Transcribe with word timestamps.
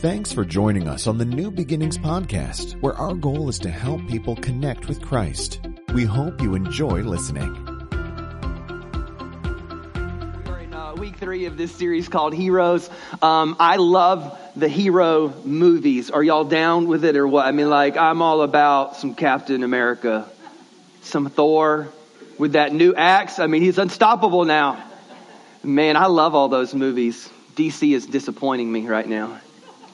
Thanks 0.00 0.32
for 0.32 0.44
joining 0.44 0.86
us 0.86 1.08
on 1.08 1.18
the 1.18 1.24
New 1.24 1.50
Beginnings 1.50 1.98
podcast, 1.98 2.80
where 2.80 2.94
our 2.94 3.14
goal 3.14 3.48
is 3.48 3.58
to 3.58 3.68
help 3.68 4.06
people 4.06 4.36
connect 4.36 4.86
with 4.86 5.02
Christ. 5.02 5.58
We 5.92 6.04
hope 6.04 6.40
you 6.40 6.54
enjoy 6.54 7.02
listening. 7.02 7.52
We're 10.46 10.60
in 10.60 10.72
uh, 10.72 10.94
week 10.94 11.16
three 11.16 11.46
of 11.46 11.56
this 11.56 11.74
series 11.74 12.06
called 12.08 12.32
Heroes. 12.32 12.88
Um, 13.22 13.56
I 13.58 13.74
love 13.74 14.38
the 14.54 14.68
hero 14.68 15.34
movies. 15.44 16.12
Are 16.12 16.22
y'all 16.22 16.44
down 16.44 16.86
with 16.86 17.04
it 17.04 17.16
or 17.16 17.26
what? 17.26 17.44
I 17.46 17.50
mean, 17.50 17.68
like, 17.68 17.96
I'm 17.96 18.22
all 18.22 18.42
about 18.42 18.94
some 18.94 19.16
Captain 19.16 19.64
America, 19.64 20.30
some 21.02 21.28
Thor 21.28 21.88
with 22.38 22.52
that 22.52 22.72
new 22.72 22.94
axe. 22.94 23.40
I 23.40 23.48
mean, 23.48 23.62
he's 23.62 23.78
unstoppable 23.78 24.44
now. 24.44 24.80
Man, 25.64 25.96
I 25.96 26.06
love 26.06 26.36
all 26.36 26.48
those 26.48 26.72
movies. 26.72 27.28
DC 27.56 27.96
is 27.96 28.06
disappointing 28.06 28.70
me 28.70 28.86
right 28.86 29.08
now. 29.08 29.40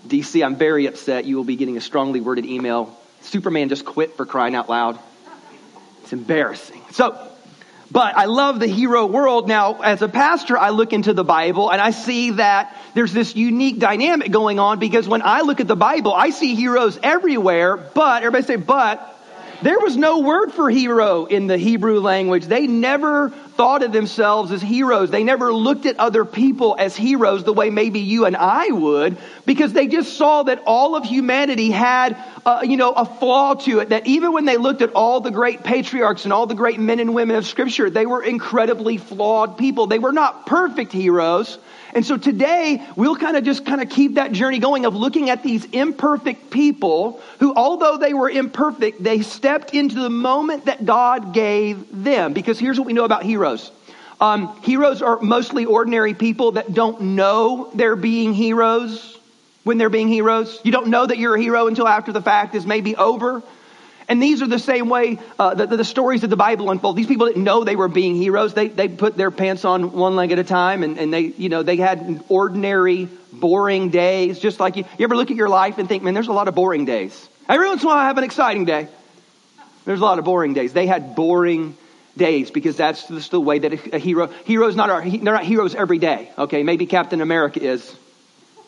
DC, 0.06 0.44
I'm 0.44 0.56
very 0.56 0.86
upset. 0.86 1.24
You 1.24 1.36
will 1.36 1.44
be 1.44 1.56
getting 1.56 1.76
a 1.76 1.80
strongly 1.80 2.20
worded 2.20 2.46
email. 2.46 2.96
Superman 3.22 3.68
just 3.68 3.84
quit 3.84 4.16
for 4.16 4.27
crying 4.27 4.54
out 4.54 4.68
loud. 4.68 4.98
It's 6.02 6.12
embarrassing. 6.12 6.82
So, 6.90 7.18
but 7.90 8.16
I 8.16 8.27
love 8.27 8.60
the 8.60 8.66
hero 8.66 9.06
world. 9.06 9.48
Now, 9.48 9.80
as 9.80 10.02
a 10.02 10.08
pastor, 10.08 10.58
I 10.58 10.70
look 10.70 10.92
into 10.92 11.14
the 11.14 11.24
Bible 11.24 11.70
and 11.70 11.80
I 11.80 11.90
see 11.90 12.32
that 12.32 12.77
there's 12.94 13.12
this 13.12 13.36
unique 13.36 13.78
dynamic 13.78 14.30
going 14.30 14.58
on 14.58 14.78
because 14.78 15.08
when 15.08 15.22
I 15.22 15.40
look 15.42 15.60
at 15.60 15.68
the 15.68 15.77
Bible, 15.77 16.12
I 16.12 16.30
see 16.30 16.55
heroes 16.55 16.98
everywhere, 17.02 17.77
but, 17.77 18.22
everybody 18.22 18.44
say, 18.44 18.56
but, 18.56 19.13
there 19.62 19.78
was 19.78 19.96
no 19.96 20.20
word 20.20 20.52
for 20.52 20.68
hero 20.68 21.26
in 21.26 21.46
the 21.46 21.56
Hebrew 21.56 22.00
language. 22.00 22.46
They 22.46 22.66
never 22.66 23.30
thought 23.56 23.82
of 23.82 23.92
themselves 23.92 24.50
as 24.50 24.60
heroes. 24.60 25.10
They 25.10 25.22
never 25.22 25.52
looked 25.52 25.86
at 25.86 25.98
other 25.98 26.24
people 26.24 26.74
as 26.78 26.96
heroes 26.96 27.44
the 27.44 27.52
way 27.52 27.70
maybe 27.70 28.00
you 28.00 28.27
and 28.27 28.36
I 28.36 28.68
would 28.68 29.16
because 29.46 29.72
they 29.72 29.86
just 29.86 30.16
saw 30.16 30.42
that 30.44 30.62
all 30.66 30.96
of 30.96 31.04
humanity 31.04 31.70
had, 31.70 32.16
uh, 32.44 32.61
you 32.64 32.77
know, 32.77 32.92
a 32.92 33.05
flaw 33.05 33.55
to 33.55 33.78
it. 33.78 33.91
That 33.91 34.06
even 34.06 34.33
when 34.33 34.44
they 34.44 34.56
looked 34.56 34.83
at 34.83 34.92
all 34.94 35.20
the 35.20 35.30
great 35.30 35.62
patriarchs 35.62 36.24
and 36.24 36.33
all 36.33 36.46
the 36.46 36.55
great 36.55 36.80
men 36.80 36.98
and 36.98 37.14
women 37.14 37.36
of 37.36 37.46
scripture, 37.46 37.91
they 37.91 38.06
were 38.06 38.22
incredibly 38.22 38.98
flawed 38.98 39.56
people. 39.56 39.86
They 39.86 40.00
were 40.00 40.12
not 40.12 40.46
perfect 40.46 40.92
heroes. 40.92 41.58
And 41.94 42.05
so 42.05 42.16
today 42.16 42.84
we'll 42.96 43.16
kind 43.16 43.36
of 43.36 43.44
just 43.44 43.64
kind 43.64 43.80
of 43.80 43.89
keep 43.89 44.14
that 44.14 44.33
journey 44.33 44.58
going 44.58 44.84
of 44.84 44.96
looking 44.96 45.30
at 45.30 45.44
these 45.44 45.64
imperfect 45.66 46.50
people 46.50 47.20
who, 47.39 47.55
although 47.55 47.96
they 47.96 48.12
were 48.12 48.28
imperfect, 48.28 49.00
they 49.00 49.22
stepped 49.45 49.75
into 49.75 49.97
the 49.97 50.09
moment 50.09 50.64
that 50.64 50.87
God 50.87 51.34
gave 51.34 52.03
them. 52.03 52.33
Because 52.33 52.59
here's 52.59 52.78
what 52.78 52.87
we 52.87 52.95
know 52.95 53.05
about 53.05 53.25
heroes. 53.25 53.70
Um, 54.19 54.59
heroes 54.62 55.03
are 55.03 55.20
mostly 55.20 55.67
ordinary 55.67 56.14
people 56.14 56.53
that 56.53 56.73
don't 56.73 56.98
know 57.14 57.70
they're 57.75 57.95
being 57.95 58.33
heroes 58.33 59.19
when 59.62 59.77
they're 59.77 59.91
being 59.91 60.09
heroes. 60.09 60.59
You 60.64 60.73
don't 60.73 60.86
know 60.86 61.05
that 61.05 61.19
you're 61.19 61.34
a 61.34 61.41
hero 61.42 61.67
until 61.67 61.86
after 61.86 62.11
the 62.11 62.23
fact 62.23 62.55
is 62.55 62.64
maybe 62.64 62.97
over. 62.97 63.42
And 64.09 64.23
these 64.23 64.41
are 64.41 64.47
the 64.47 64.59
same 64.59 64.89
way 64.89 65.19
uh, 65.39 65.53
the, 65.53 65.67
the, 65.67 65.84
stories 65.84 66.25
of 66.25 66.31
the 66.31 66.36
Bible 66.36 66.70
unfold. 66.70 66.97
These 66.97 67.06
people 67.06 67.27
didn't 67.27 67.45
know 67.45 67.64
they 67.64 67.77
were 67.77 67.89
being 67.89 68.14
heroes. 68.14 68.55
They, 68.55 68.69
they 68.69 68.89
put 68.89 69.14
their 69.19 69.31
pants 69.31 69.67
on 69.67 69.92
one 69.92 70.17
leg 70.17 70.33
at 70.33 70.39
a 70.39 70.45
time 70.45 70.83
and, 70.83 70.98
and 70.98 71.12
they, 71.12 71.20
you 71.20 71.51
know, 71.51 71.62
they 71.62 71.77
had 71.77 72.25
ordinary, 72.31 73.11
boring 73.31 73.91
days. 73.91 74.39
Just 74.39 74.58
like 74.58 74.77
you, 74.77 74.84
you 74.98 75.05
ever 75.05 75.17
look 75.17 75.31
at 75.31 75.36
your 75.36 75.51
life 75.51 75.77
and 75.77 75.86
think, 75.86 76.03
man, 76.03 76.14
there's 76.14 76.29
a 76.29 76.33
lot 76.33 76.48
of 76.48 76.55
boring 76.55 76.86
days. 76.86 77.29
Every 77.47 77.69
once 77.69 77.83
in 77.83 77.89
a 77.89 77.91
while 77.91 77.98
I 77.98 78.06
have 78.06 78.17
an 78.17 78.25
exciting 78.25 78.64
day. 78.64 78.89
There's 79.84 80.00
a 80.00 80.04
lot 80.04 80.18
of 80.18 80.24
boring 80.24 80.54
days. 80.54 80.72
They 80.72 80.86
had 80.86 81.14
boring 81.14 81.77
days 82.16 82.50
because 82.50 82.77
that's 82.77 83.08
just 83.08 83.30
the 83.30 83.40
way 83.40 83.58
that 83.58 83.72
a, 83.92 83.98
hero, 83.98 84.28
heroes 84.44 84.77
not, 84.77 84.90
are, 84.90 85.02
they're 85.02 85.20
not 85.20 85.44
heroes 85.44 85.74
every 85.74 85.98
day. 85.98 86.30
Okay, 86.38 86.62
maybe 86.62 86.86
Captain 86.86 87.20
America 87.20 87.62
is. 87.62 87.94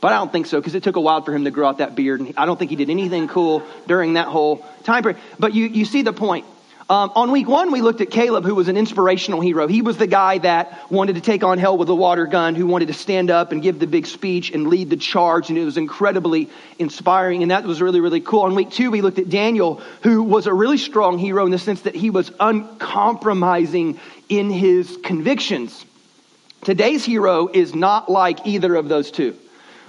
But 0.00 0.12
I 0.12 0.16
don't 0.16 0.30
think 0.30 0.46
so 0.46 0.60
because 0.60 0.74
it 0.74 0.82
took 0.82 0.96
a 0.96 1.00
while 1.00 1.22
for 1.22 1.34
him 1.34 1.44
to 1.44 1.50
grow 1.50 1.68
out 1.68 1.78
that 1.78 1.94
beard. 1.94 2.20
And 2.20 2.34
I 2.36 2.44
don't 2.44 2.58
think 2.58 2.70
he 2.70 2.76
did 2.76 2.90
anything 2.90 3.28
cool 3.28 3.62
during 3.86 4.14
that 4.14 4.28
whole 4.28 4.64
time 4.84 5.02
period. 5.02 5.20
But 5.38 5.54
you, 5.54 5.66
you 5.66 5.84
see 5.84 6.02
the 6.02 6.12
point. 6.12 6.44
Um, 6.88 7.10
on 7.16 7.32
week 7.32 7.48
one, 7.48 7.72
we 7.72 7.80
looked 7.80 8.00
at 8.00 8.10
Caleb, 8.10 8.44
who 8.44 8.54
was 8.54 8.68
an 8.68 8.76
inspirational 8.76 9.40
hero. 9.40 9.66
He 9.66 9.82
was 9.82 9.96
the 9.96 10.06
guy 10.06 10.38
that 10.38 10.88
wanted 10.88 11.16
to 11.16 11.20
take 11.20 11.42
on 11.42 11.58
hell 11.58 11.76
with 11.76 11.88
a 11.88 11.94
water 11.94 12.26
gun, 12.26 12.54
who 12.54 12.64
wanted 12.64 12.86
to 12.86 12.94
stand 12.94 13.28
up 13.28 13.50
and 13.50 13.60
give 13.60 13.80
the 13.80 13.88
big 13.88 14.06
speech 14.06 14.52
and 14.52 14.68
lead 14.68 14.90
the 14.90 14.96
charge, 14.96 15.48
and 15.48 15.58
it 15.58 15.64
was 15.64 15.76
incredibly 15.76 16.48
inspiring, 16.78 17.42
and 17.42 17.50
that 17.50 17.64
was 17.64 17.82
really, 17.82 17.98
really 17.98 18.20
cool. 18.20 18.42
On 18.42 18.54
week 18.54 18.70
two, 18.70 18.92
we 18.92 19.02
looked 19.02 19.18
at 19.18 19.28
Daniel, 19.28 19.82
who 20.04 20.22
was 20.22 20.46
a 20.46 20.54
really 20.54 20.78
strong 20.78 21.18
hero 21.18 21.44
in 21.44 21.50
the 21.50 21.58
sense 21.58 21.82
that 21.82 21.96
he 21.96 22.10
was 22.10 22.30
uncompromising 22.38 23.98
in 24.28 24.48
his 24.50 24.96
convictions. 25.02 25.84
Today's 26.62 27.04
hero 27.04 27.48
is 27.48 27.74
not 27.74 28.08
like 28.08 28.46
either 28.46 28.76
of 28.76 28.88
those 28.88 29.10
two. 29.10 29.36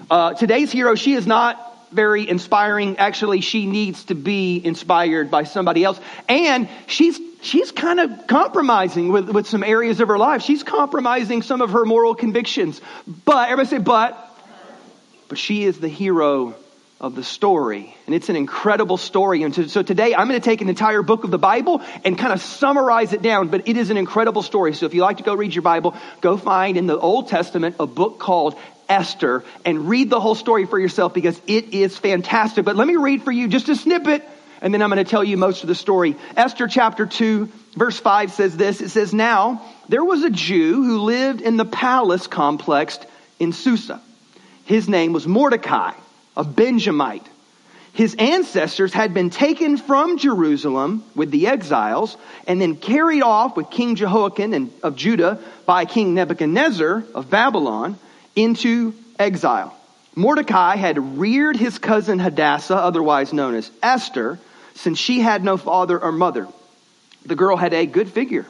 Uh, 0.10 0.34
today's 0.34 0.72
hero, 0.72 0.96
she 0.96 1.14
is 1.14 1.28
not 1.28 1.67
very 1.92 2.28
inspiring. 2.28 2.98
Actually, 2.98 3.42
she 3.42 3.66
needs 3.66 4.06
to 4.06 4.16
be 4.16 4.62
inspired 4.64 5.32
by 5.32 5.44
somebody 5.44 5.84
else. 5.84 6.00
And 6.28 6.70
she's 6.88 7.20
she's 7.42 7.72
kind 7.72 8.00
of 8.00 8.28
compromising 8.28 9.12
with, 9.12 9.30
with 9.30 9.48
some 9.48 9.64
areas 9.64 10.00
of 10.00 10.08
her 10.08 10.18
life. 10.18 10.42
She's 10.42 10.64
compromising 10.64 11.42
some 11.42 11.62
of 11.62 11.72
her 11.72 11.86
moral 11.86 12.16
convictions. 12.16 12.82
But 13.26 13.50
everybody 13.50 13.78
say, 13.78 13.84
but 13.84 14.24
but 15.28 15.38
she 15.38 15.64
is 15.64 15.80
the 15.80 15.90
hero 15.90 16.56
of 17.00 17.16
the 17.16 17.24
story. 17.24 17.96
And 18.06 18.16
it's 18.16 18.30
an 18.30 18.36
incredible 18.36 18.98
story. 18.98 19.44
And 19.44 19.70
so 19.70 19.84
today 19.84 20.16
I'm 20.16 20.28
going 20.28 20.40
to 20.40 20.44
take 20.44 20.62
an 20.62 20.70
entire 20.70 21.04
book 21.04 21.24
of 21.24 21.32
the 21.32 21.38
Bible 21.38 21.82
and 22.04 22.18
kind 22.18 22.34
of 22.34 22.42
summarize 22.42 23.14
it 23.14 23.22
down, 23.22 23.50
but 23.50 23.68
it 23.68 23.78
is 23.78 23.92
an 23.92 23.98
incredible 23.98 24.42
story. 24.42 24.74
So 24.74 24.88
if 24.88 24.96
you 24.96 25.02
like 25.02 25.18
to 25.18 25.24
go 25.24 25.36
read 25.36 25.54
your 25.54 25.62
Bible, 25.62 25.96
go 26.22 26.38
find 26.38 26.76
in 26.76 26.88
the 26.88 26.98
Old 26.98 27.28
Testament 27.28 27.76
a 27.80 27.86
book 27.86 28.18
called 28.18 28.58
Esther 28.90 29.44
and 29.66 29.90
read 29.90 30.10
the 30.10 30.20
whole 30.20 30.36
story 30.36 30.66
for 30.66 30.80
yourself 30.80 31.14
because 31.14 31.40
it 31.48 31.74
is 31.74 31.98
fantastic. 31.98 32.66
But 32.66 32.76
let 32.76 32.88
me 32.88 32.96
read 32.96 33.24
for 33.24 33.32
you 33.32 33.48
just 33.48 33.70
a 33.70 33.76
snippet 33.76 34.28
and 34.62 34.74
then 34.74 34.82
I'm 34.82 34.90
going 34.90 35.04
to 35.04 35.10
tell 35.10 35.24
you 35.24 35.38
most 35.38 35.64
of 35.64 35.68
the 35.68 35.76
story. 35.76 36.16
Esther 36.36 36.68
chapter 36.68 37.06
2, 37.06 37.50
verse 37.76 38.00
5 38.00 38.32
says 38.32 38.58
this. 38.58 38.82
It 38.82 38.90
says, 38.90 39.14
Now 39.14 39.62
there 39.88 40.04
was 40.04 40.24
a 40.24 40.30
Jew 40.30 40.84
who 40.84 41.00
lived 41.02 41.42
in 41.42 41.58
the 41.58 41.66
palace 41.66 42.28
complex 42.28 42.98
in 43.40 43.54
Susa. 43.54 44.02
His 44.66 44.90
name 44.90 45.14
was 45.14 45.28
Mordecai, 45.28 45.94
a 46.36 46.44
Benjamite. 46.44 47.28
His 47.94 48.16
ancestors 48.20 48.94
had 48.94 49.14
been 49.14 49.32
taken 49.32 49.78
from 49.78 50.18
Jerusalem 50.20 51.04
with 51.16 51.32
the 51.32 51.48
exiles 51.48 52.16
and 52.46 52.62
then 52.62 52.76
carried 52.76 53.24
off 53.24 53.58
with 53.58 53.72
King 53.72 53.96
Jehoiakim 53.96 54.72
of 54.84 54.96
Judah 54.96 55.40
by 55.66 55.86
King 55.86 56.14
Nebuchadnezzar 56.14 57.04
of 57.16 57.30
Babylon 57.30 57.98
into 58.38 58.94
exile. 59.18 59.76
Mordecai 60.16 60.78
had 60.78 61.18
reared 61.18 61.58
his 61.58 61.80
cousin 61.80 62.20
Hadassah, 62.20 62.76
otherwise 62.76 63.34
known 63.34 63.56
as 63.56 63.70
Esther, 63.84 64.40
since 64.76 65.00
she 65.00 65.20
had 65.20 65.44
no 65.44 65.58
father 65.58 66.00
or 66.00 66.12
mother. 66.12 66.48
The 67.26 67.36
girl 67.36 67.58
had 67.58 67.74
a 67.74 67.86
good 67.86 68.10
figure. 68.10 68.46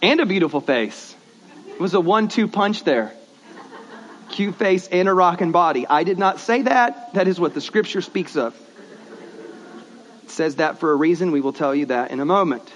and 0.00 0.18
a 0.18 0.26
beautiful 0.26 0.60
face. 0.60 1.14
It 1.68 1.78
was 1.78 1.94
a 1.94 2.00
one 2.00 2.26
two 2.26 2.48
punch 2.48 2.82
there. 2.82 3.12
Cute 4.30 4.56
face 4.56 4.88
and 4.88 5.08
a 5.08 5.14
rocking 5.14 5.52
body. 5.52 5.86
I 5.86 6.02
did 6.02 6.18
not 6.18 6.40
say 6.40 6.62
that. 6.62 7.14
That 7.14 7.28
is 7.28 7.38
what 7.38 7.54
the 7.54 7.60
scripture 7.60 8.00
speaks 8.00 8.36
of. 8.36 8.58
It 10.24 10.30
says 10.30 10.56
that 10.56 10.80
for 10.80 10.90
a 10.90 10.96
reason. 10.96 11.30
We 11.30 11.40
will 11.40 11.52
tell 11.52 11.74
you 11.74 11.86
that 11.86 12.10
in 12.10 12.18
a 12.18 12.24
moment 12.24 12.68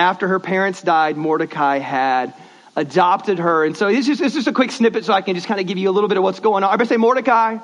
after 0.00 0.26
her 0.28 0.40
parents 0.40 0.82
died, 0.82 1.16
Mordecai 1.16 1.78
had 1.78 2.32
adopted 2.74 3.38
her. 3.38 3.64
And 3.64 3.76
so 3.76 3.88
it's 3.88 4.06
just, 4.06 4.22
just 4.22 4.46
a 4.46 4.52
quick 4.52 4.72
snippet 4.72 5.04
so 5.04 5.12
I 5.12 5.20
can 5.20 5.34
just 5.34 5.46
kind 5.46 5.60
of 5.60 5.66
give 5.66 5.76
you 5.76 5.90
a 5.90 5.92
little 5.92 6.08
bit 6.08 6.16
of 6.16 6.24
what's 6.24 6.40
going 6.40 6.64
on. 6.64 6.70
I 6.70 6.72
Everybody 6.72 6.88
say 6.88 6.96
Mordecai. 6.96 7.58
I 7.58 7.60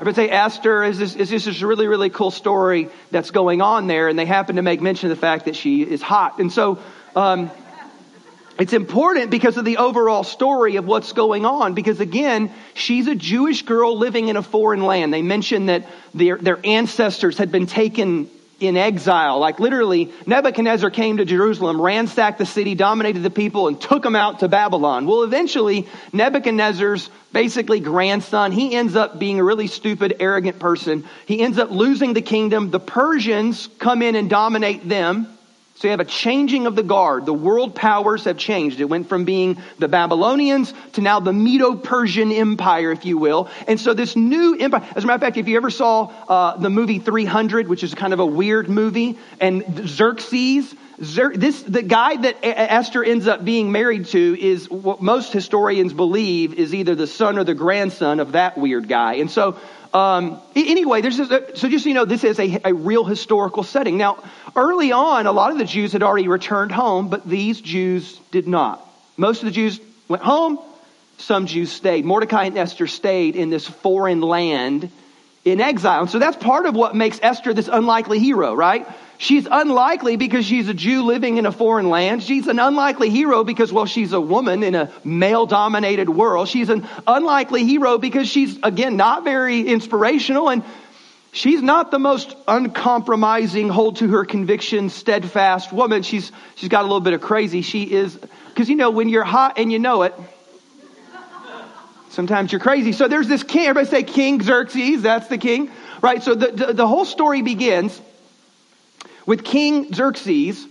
Everybody 0.00 0.28
say 0.28 0.30
Esther. 0.30 0.84
Is 0.84 0.98
this, 0.98 1.16
is 1.16 1.30
this 1.30 1.60
a 1.60 1.66
really, 1.66 1.88
really 1.88 2.08
cool 2.08 2.30
story 2.30 2.88
that's 3.10 3.32
going 3.32 3.60
on 3.60 3.88
there? 3.88 4.08
And 4.08 4.18
they 4.18 4.26
happen 4.26 4.56
to 4.56 4.62
make 4.62 4.80
mention 4.80 5.10
of 5.10 5.16
the 5.16 5.20
fact 5.20 5.46
that 5.46 5.56
she 5.56 5.82
is 5.82 6.00
hot. 6.00 6.38
And 6.38 6.52
so, 6.52 6.78
um, 7.16 7.50
it's 8.58 8.74
important 8.74 9.30
because 9.30 9.56
of 9.56 9.64
the 9.64 9.78
overall 9.78 10.24
story 10.24 10.76
of 10.76 10.84
what's 10.84 11.12
going 11.12 11.44
on. 11.46 11.74
Because 11.74 12.00
again, 12.00 12.52
she's 12.74 13.08
a 13.08 13.14
Jewish 13.14 13.62
girl 13.62 13.98
living 13.98 14.28
in 14.28 14.36
a 14.36 14.42
foreign 14.42 14.82
land. 14.82 15.12
They 15.12 15.22
mention 15.22 15.66
that 15.66 15.88
their, 16.14 16.36
their 16.36 16.60
ancestors 16.64 17.38
had 17.38 17.50
been 17.50 17.66
taken 17.66 18.30
in 18.62 18.76
exile. 18.76 19.38
Like 19.38 19.60
literally, 19.60 20.12
Nebuchadnezzar 20.26 20.90
came 20.90 21.16
to 21.16 21.24
Jerusalem, 21.24 21.80
ransacked 21.80 22.38
the 22.38 22.46
city, 22.46 22.74
dominated 22.74 23.20
the 23.20 23.30
people, 23.30 23.68
and 23.68 23.80
took 23.80 24.02
them 24.02 24.16
out 24.16 24.40
to 24.40 24.48
Babylon. 24.48 25.06
Well, 25.06 25.24
eventually, 25.24 25.88
Nebuchadnezzar's 26.12 27.10
basically 27.32 27.80
grandson, 27.80 28.52
he 28.52 28.74
ends 28.74 28.94
up 28.94 29.18
being 29.18 29.40
a 29.40 29.44
really 29.44 29.66
stupid, 29.66 30.16
arrogant 30.20 30.58
person. 30.58 31.04
He 31.26 31.40
ends 31.40 31.58
up 31.58 31.70
losing 31.70 32.12
the 32.12 32.22
kingdom. 32.22 32.70
The 32.70 32.80
Persians 32.80 33.68
come 33.78 34.02
in 34.02 34.14
and 34.14 34.30
dominate 34.30 34.88
them. 34.88 35.26
So 35.82 35.88
you 35.88 35.90
have 35.90 35.98
a 35.98 36.04
changing 36.04 36.68
of 36.68 36.76
the 36.76 36.84
guard. 36.84 37.26
The 37.26 37.34
world 37.34 37.74
powers 37.74 38.22
have 38.26 38.38
changed. 38.38 38.80
It 38.80 38.84
went 38.84 39.08
from 39.08 39.24
being 39.24 39.60
the 39.80 39.88
Babylonians 39.88 40.72
to 40.92 41.00
now 41.00 41.18
the 41.18 41.32
Medo-Persian 41.32 42.30
Empire, 42.30 42.92
if 42.92 43.04
you 43.04 43.18
will. 43.18 43.48
And 43.66 43.80
so 43.80 43.92
this 43.92 44.14
new 44.14 44.56
empire, 44.56 44.86
as 44.94 45.02
a 45.02 45.06
matter 45.08 45.16
of 45.16 45.20
fact, 45.22 45.38
if 45.38 45.48
you 45.48 45.56
ever 45.56 45.70
saw 45.70 46.12
uh, 46.28 46.56
the 46.56 46.70
movie 46.70 47.00
300, 47.00 47.66
which 47.66 47.82
is 47.82 47.96
kind 47.96 48.12
of 48.12 48.20
a 48.20 48.24
weird 48.26 48.68
movie, 48.68 49.18
and 49.40 49.64
Xerxes, 49.88 50.72
Xer- 50.72 50.76
this 50.98 51.62
the 51.62 51.82
guy 51.82 52.16
that 52.16 52.38
Esther 52.42 53.02
ends 53.02 53.26
up 53.26 53.44
being 53.44 53.72
married 53.72 54.06
to 54.06 54.40
is 54.40 54.70
what 54.70 55.00
most 55.02 55.32
historians 55.32 55.92
believe 55.92 56.54
is 56.54 56.74
either 56.74 56.94
the 56.94 57.06
son 57.06 57.38
or 57.38 57.44
the 57.44 57.54
grandson 57.54 58.20
of 58.20 58.32
that 58.32 58.56
weird 58.58 58.88
guy. 58.88 59.14
And 59.14 59.30
so 59.30 59.58
um, 59.94 60.40
anyway, 60.56 61.02
there's 61.02 61.20
a, 61.20 61.56
so 61.56 61.68
just 61.68 61.84
so 61.84 61.88
you 61.88 61.94
know, 61.94 62.06
this 62.06 62.24
is 62.24 62.38
a, 62.38 62.60
a 62.64 62.72
real 62.72 63.04
historical 63.04 63.62
setting. 63.62 63.98
Now, 63.98 64.22
early 64.56 64.92
on, 64.92 65.26
a 65.26 65.32
lot 65.32 65.52
of 65.52 65.58
the 65.58 65.66
Jews 65.66 65.92
had 65.92 66.02
already 66.02 66.28
returned 66.28 66.72
home, 66.72 67.08
but 67.08 67.28
these 67.28 67.60
Jews 67.60 68.18
did 68.30 68.48
not. 68.48 68.86
Most 69.18 69.42
of 69.42 69.46
the 69.46 69.52
Jews 69.52 69.80
went 70.08 70.22
home. 70.22 70.58
Some 71.18 71.46
Jews 71.46 71.70
stayed. 71.70 72.06
Mordecai 72.06 72.44
and 72.44 72.56
Esther 72.56 72.86
stayed 72.86 73.36
in 73.36 73.50
this 73.50 73.68
foreign 73.68 74.22
land 74.22 74.90
in 75.44 75.60
exile. 75.60 76.02
And 76.02 76.10
so 76.10 76.18
that's 76.18 76.36
part 76.36 76.66
of 76.66 76.74
what 76.74 76.94
makes 76.94 77.18
Esther 77.22 77.52
this 77.52 77.68
unlikely 77.68 78.18
hero, 78.18 78.54
right? 78.54 78.86
She's 79.18 79.46
unlikely 79.50 80.16
because 80.16 80.44
she's 80.44 80.68
a 80.68 80.74
Jew 80.74 81.02
living 81.02 81.36
in 81.36 81.46
a 81.46 81.52
foreign 81.52 81.88
land. 81.88 82.22
She's 82.22 82.48
an 82.48 82.58
unlikely 82.58 83.08
hero 83.08 83.44
because, 83.44 83.72
well, 83.72 83.86
she's 83.86 84.12
a 84.12 84.20
woman 84.20 84.62
in 84.62 84.74
a 84.74 84.90
male 85.04 85.46
dominated 85.46 86.08
world. 86.08 86.48
She's 86.48 86.68
an 86.68 86.86
unlikely 87.06 87.64
hero 87.64 87.98
because 87.98 88.28
she's, 88.28 88.58
again, 88.62 88.96
not 88.96 89.24
very 89.24 89.60
inspirational 89.60 90.48
and 90.48 90.64
she's 91.32 91.62
not 91.62 91.90
the 91.90 91.98
most 91.98 92.36
uncompromising, 92.48 93.68
hold 93.68 93.96
to 93.96 94.08
her 94.08 94.24
conviction, 94.24 94.90
steadfast 94.90 95.72
woman. 95.72 96.02
She's, 96.02 96.30
she's 96.56 96.68
got 96.68 96.80
a 96.80 96.86
little 96.86 97.00
bit 97.00 97.14
of 97.14 97.20
crazy. 97.20 97.62
She 97.62 97.84
is, 97.84 98.16
because 98.48 98.68
you 98.68 98.76
know, 98.76 98.90
when 98.90 99.08
you're 99.08 99.24
hot 99.24 99.58
and 99.58 99.72
you 99.72 99.78
know 99.78 100.02
it, 100.02 100.14
sometimes 102.12 102.52
you're 102.52 102.60
crazy. 102.60 102.92
So 102.92 103.08
there's 103.08 103.28
this 103.28 103.42
king, 103.42 103.66
everybody 103.66 103.90
say 103.90 104.02
King 104.02 104.42
Xerxes, 104.42 105.02
that's 105.02 105.28
the 105.28 105.38
king, 105.38 105.70
right? 106.00 106.22
So 106.22 106.34
the, 106.34 106.52
the, 106.52 106.72
the 106.72 106.86
whole 106.86 107.04
story 107.04 107.42
begins 107.42 108.00
with 109.26 109.44
King 109.44 109.92
Xerxes 109.92 110.66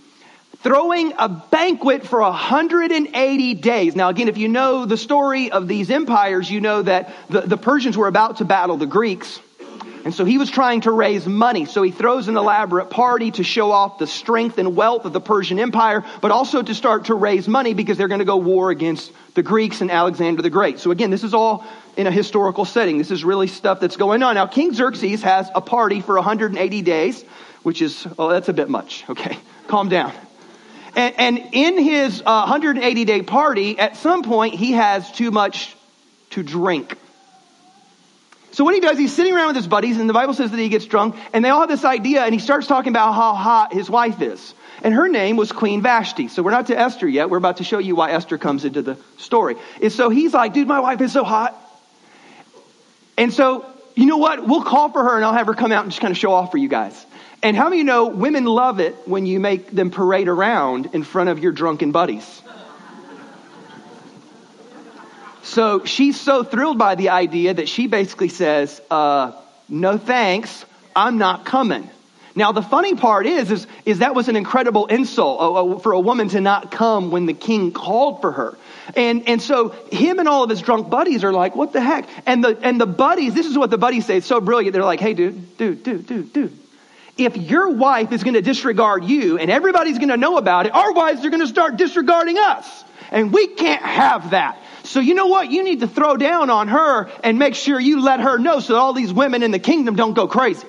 throwing 0.58 1.12
a 1.18 1.28
banquet 1.28 2.06
for 2.06 2.20
180 2.20 3.54
days. 3.54 3.96
Now, 3.96 4.08
again, 4.08 4.28
if 4.28 4.38
you 4.38 4.48
know 4.48 4.86
the 4.86 4.96
story 4.96 5.50
of 5.50 5.66
these 5.66 5.90
empires, 5.90 6.50
you 6.50 6.60
know 6.60 6.82
that 6.82 7.12
the, 7.28 7.40
the 7.40 7.56
Persians 7.56 7.96
were 7.96 8.06
about 8.06 8.36
to 8.36 8.44
battle 8.44 8.76
the 8.76 8.86
Greeks. 8.86 9.40
And 10.04 10.12
so 10.12 10.24
he 10.24 10.38
was 10.38 10.50
trying 10.50 10.82
to 10.82 10.90
raise 10.90 11.26
money. 11.26 11.64
So 11.64 11.82
he 11.82 11.90
throws 11.90 12.28
an 12.28 12.36
elaborate 12.36 12.90
party 12.90 13.30
to 13.32 13.44
show 13.44 13.70
off 13.70 13.98
the 13.98 14.06
strength 14.06 14.58
and 14.58 14.74
wealth 14.74 15.04
of 15.04 15.12
the 15.12 15.20
Persian 15.20 15.58
Empire, 15.58 16.04
but 16.20 16.30
also 16.30 16.62
to 16.62 16.74
start 16.74 17.06
to 17.06 17.14
raise 17.14 17.46
money 17.46 17.74
because 17.74 17.98
they're 17.98 18.08
going 18.08 18.18
to 18.18 18.24
go 18.24 18.36
war 18.36 18.70
against 18.70 19.12
the 19.34 19.42
Greeks 19.42 19.80
and 19.80 19.90
Alexander 19.90 20.42
the 20.42 20.50
Great. 20.50 20.78
So 20.78 20.90
again, 20.90 21.10
this 21.10 21.24
is 21.24 21.34
all 21.34 21.64
in 21.96 22.06
a 22.06 22.10
historical 22.10 22.64
setting. 22.64 22.98
This 22.98 23.10
is 23.10 23.24
really 23.24 23.46
stuff 23.46 23.80
that's 23.80 23.96
going 23.96 24.22
on. 24.22 24.34
Now, 24.34 24.46
King 24.46 24.72
Xerxes 24.74 25.22
has 25.22 25.50
a 25.54 25.60
party 25.60 26.00
for 26.00 26.16
180 26.16 26.82
days 26.82 27.24
which 27.62 27.82
is, 27.82 28.06
oh, 28.18 28.30
that's 28.30 28.48
a 28.48 28.52
bit 28.52 28.68
much. 28.68 29.04
Okay, 29.08 29.36
calm 29.68 29.88
down. 29.88 30.12
And, 30.94 31.14
and 31.18 31.48
in 31.52 31.78
his 31.78 32.20
uh, 32.20 32.44
180 32.46 33.04
day 33.04 33.22
party, 33.22 33.78
at 33.78 33.96
some 33.96 34.22
point, 34.22 34.54
he 34.54 34.72
has 34.72 35.10
too 35.12 35.30
much 35.30 35.74
to 36.30 36.42
drink. 36.42 36.96
So 38.52 38.64
what 38.64 38.74
he 38.74 38.80
does, 38.80 38.98
he's 38.98 39.12
sitting 39.12 39.34
around 39.34 39.48
with 39.48 39.56
his 39.56 39.66
buddies, 39.66 39.98
and 39.98 40.08
the 40.08 40.14
Bible 40.14 40.34
says 40.34 40.50
that 40.50 40.58
he 40.58 40.68
gets 40.68 40.84
drunk, 40.84 41.16
and 41.32 41.44
they 41.44 41.48
all 41.48 41.60
have 41.60 41.70
this 41.70 41.84
idea, 41.84 42.22
and 42.22 42.34
he 42.34 42.38
starts 42.38 42.66
talking 42.66 42.92
about 42.92 43.14
how 43.14 43.34
hot 43.34 43.72
his 43.72 43.88
wife 43.88 44.20
is. 44.20 44.54
And 44.82 44.92
her 44.92 45.08
name 45.08 45.36
was 45.36 45.52
Queen 45.52 45.80
Vashti. 45.80 46.28
So 46.28 46.42
we're 46.42 46.50
not 46.50 46.66
to 46.66 46.78
Esther 46.78 47.08
yet. 47.08 47.30
We're 47.30 47.38
about 47.38 47.58
to 47.58 47.64
show 47.64 47.78
you 47.78 47.94
why 47.94 48.10
Esther 48.10 48.36
comes 48.36 48.64
into 48.64 48.82
the 48.82 48.98
story. 49.16 49.56
And 49.80 49.92
so 49.92 50.10
he's 50.10 50.34
like, 50.34 50.52
dude, 50.52 50.68
my 50.68 50.80
wife 50.80 51.00
is 51.00 51.12
so 51.12 51.24
hot. 51.24 51.56
And 53.16 53.32
so, 53.32 53.64
you 53.94 54.06
know 54.06 54.16
what? 54.16 54.46
We'll 54.46 54.64
call 54.64 54.90
for 54.90 55.04
her 55.04 55.16
and 55.16 55.24
I'll 55.24 55.34
have 55.34 55.46
her 55.46 55.54
come 55.54 55.70
out 55.70 55.84
and 55.84 55.92
just 55.92 56.00
kind 56.00 56.10
of 56.10 56.18
show 56.18 56.32
off 56.32 56.50
for 56.50 56.58
you 56.58 56.68
guys. 56.68 57.06
And 57.42 57.56
how 57.56 57.64
many 57.64 57.78
you 57.78 57.84
know 57.84 58.08
women 58.08 58.44
love 58.44 58.80
it 58.80 58.96
when 59.06 59.26
you 59.26 59.38
make 59.38 59.70
them 59.70 59.90
parade 59.90 60.28
around 60.28 60.90
in 60.94 61.04
front 61.04 61.28
of 61.28 61.38
your 61.38 61.52
drunken 61.52 61.92
buddies? 61.92 62.42
So 65.42 65.84
she's 65.84 66.20
so 66.20 66.44
thrilled 66.44 66.78
by 66.78 66.94
the 66.94 67.10
idea 67.10 67.54
that 67.54 67.68
she 67.68 67.86
basically 67.86 68.28
says, 68.28 68.80
uh, 68.90 69.32
no 69.68 69.98
thanks, 69.98 70.64
I'm 70.94 71.18
not 71.18 71.44
coming. 71.44 71.88
Now 72.34 72.52
the 72.52 72.62
funny 72.62 72.94
part 72.94 73.26
is, 73.26 73.50
is, 73.50 73.66
is 73.84 73.98
that 73.98 74.14
was 74.14 74.28
an 74.28 74.36
incredible 74.36 74.86
insult 74.86 75.82
for 75.82 75.92
a 75.92 76.00
woman 76.00 76.28
to 76.30 76.40
not 76.40 76.70
come 76.70 77.10
when 77.10 77.26
the 77.26 77.34
king 77.34 77.72
called 77.72 78.20
for 78.20 78.32
her. 78.32 78.58
And, 78.96 79.28
and 79.28 79.42
so 79.42 79.70
him 79.90 80.18
and 80.18 80.28
all 80.28 80.44
of 80.44 80.50
his 80.50 80.62
drunk 80.62 80.88
buddies 80.88 81.24
are 81.24 81.32
like, 81.32 81.54
what 81.54 81.72
the 81.72 81.80
heck? 81.80 82.08
And 82.26 82.42
the, 82.42 82.58
and 82.62 82.80
the 82.80 82.86
buddies, 82.86 83.34
this 83.34 83.46
is 83.46 83.58
what 83.58 83.70
the 83.70 83.78
buddies 83.78 84.06
say, 84.06 84.16
it's 84.16 84.26
so 84.26 84.40
brilliant. 84.40 84.72
They're 84.72 84.84
like, 84.84 85.00
hey 85.00 85.14
dude, 85.14 85.56
dude, 85.58 85.82
dude, 85.82 86.06
dude, 86.06 86.32
dude, 86.32 86.61
if 87.16 87.36
your 87.36 87.70
wife 87.70 88.12
is 88.12 88.22
going 88.22 88.34
to 88.34 88.42
disregard 88.42 89.04
you 89.04 89.38
and 89.38 89.50
everybody's 89.50 89.98
going 89.98 90.08
to 90.08 90.16
know 90.16 90.38
about 90.38 90.66
it, 90.66 90.74
our 90.74 90.92
wives 90.92 91.24
are 91.24 91.30
going 91.30 91.40
to 91.40 91.46
start 91.46 91.76
disregarding 91.76 92.38
us. 92.38 92.84
And 93.10 93.32
we 93.32 93.48
can't 93.48 93.82
have 93.82 94.30
that. 94.30 94.58
So 94.84 95.00
you 95.00 95.14
know 95.14 95.26
what? 95.26 95.50
You 95.50 95.62
need 95.62 95.80
to 95.80 95.88
throw 95.88 96.16
down 96.16 96.50
on 96.50 96.68
her 96.68 97.10
and 97.22 97.38
make 97.38 97.54
sure 97.54 97.78
you 97.78 98.02
let 98.02 98.20
her 98.20 98.38
know 98.38 98.60
so 98.60 98.76
all 98.76 98.94
these 98.94 99.12
women 99.12 99.42
in 99.42 99.50
the 99.50 99.58
kingdom 99.58 99.96
don't 99.96 100.14
go 100.14 100.26
crazy. 100.26 100.66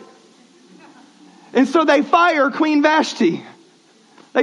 And 1.54 1.68
so 1.68 1.86
they 1.86 2.02
fire 2.02 2.52
Queen 2.52 2.82
Vashti. 2.82 3.44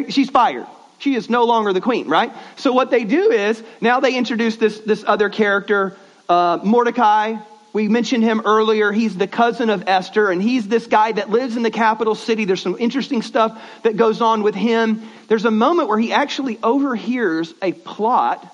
she's 0.08 0.30
fired. 0.30 0.66
She 0.98 1.14
is 1.14 1.30
no 1.30 1.44
longer 1.44 1.72
the 1.72 1.80
queen, 1.80 2.08
right? 2.08 2.32
So 2.56 2.72
what 2.72 2.90
they 2.90 3.04
do 3.04 3.30
is 3.30 3.62
now 3.80 4.00
they 4.00 4.14
introduce 4.16 4.56
this, 4.56 4.80
this 4.80 5.02
other 5.06 5.30
character, 5.30 5.96
uh, 6.28 6.58
Mordecai, 6.62 7.36
we 7.72 7.88
mentioned 7.88 8.24
him 8.24 8.42
earlier. 8.44 8.92
He's 8.92 9.16
the 9.16 9.26
cousin 9.26 9.70
of 9.70 9.84
Esther, 9.86 10.30
and 10.30 10.42
he's 10.42 10.66
this 10.66 10.86
guy 10.86 11.12
that 11.12 11.30
lives 11.30 11.56
in 11.56 11.62
the 11.62 11.70
capital 11.70 12.14
city. 12.14 12.44
There's 12.44 12.62
some 12.62 12.76
interesting 12.78 13.22
stuff 13.22 13.60
that 13.82 13.96
goes 13.96 14.20
on 14.20 14.42
with 14.42 14.54
him. 14.54 15.02
There's 15.28 15.44
a 15.44 15.50
moment 15.50 15.88
where 15.88 15.98
he 15.98 16.12
actually 16.12 16.58
overhears 16.62 17.54
a 17.62 17.72
plot 17.72 18.44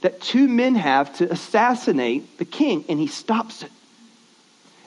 that 0.00 0.20
two 0.20 0.48
men 0.48 0.74
have 0.74 1.16
to 1.16 1.30
assassinate 1.30 2.38
the 2.38 2.44
king, 2.44 2.84
and 2.88 2.98
he 2.98 3.06
stops 3.06 3.62
it. 3.62 3.70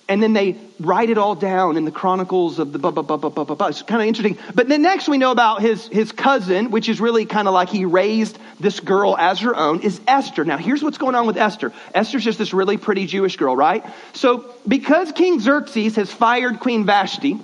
And 0.10 0.24
then 0.24 0.32
they 0.32 0.56
write 0.80 1.10
it 1.10 1.18
all 1.18 1.36
down 1.36 1.76
in 1.76 1.84
the 1.84 1.92
chronicles 1.92 2.60
of 2.60 2.72
the 2.72 2.80
blah, 2.80 2.92
blah, 2.92 3.04
blah, 3.04 3.18
blah, 3.18 3.30
blah, 3.30 3.44
blah, 3.44 3.56
blah. 3.56 3.68
It's 3.68 3.82
kind 3.82 4.02
of 4.02 4.08
interesting. 4.08 4.38
But 4.56 4.70
then 4.70 4.82
next 4.82 5.10
we 5.10 5.18
know 5.18 5.32
about 5.32 5.62
his, 5.62 5.88
his 5.88 6.14
cousin, 6.14 6.72
which 6.72 6.88
is 6.88 7.02
really 7.02 7.26
kind 7.26 7.48
of 7.48 7.54
like 7.54 7.68
he 7.68 7.84
raised 7.84 8.40
this 8.60 8.80
girl 8.80 9.18
as 9.18 9.42
her 9.42 9.56
own, 9.56 9.82
is 9.82 10.00
Esther. 10.08 10.46
Now 10.46 10.58
here's 10.58 10.82
what's 10.82 10.98
going 10.98 11.16
on 11.16 11.28
with 11.28 11.36
Esther. 11.36 11.74
Esther's 11.94 12.24
just 12.24 12.40
this 12.40 12.54
really 12.54 12.78
pretty 12.78 13.06
Jewish 13.06 13.36
girl, 13.36 13.56
right? 13.56 13.86
So 14.14 14.46
because 14.66 15.12
King 15.12 15.42
Xerxes 15.42 15.98
has 15.98 16.12
fired 16.12 16.62
Queen 16.62 16.86
Vashti, 16.86 17.38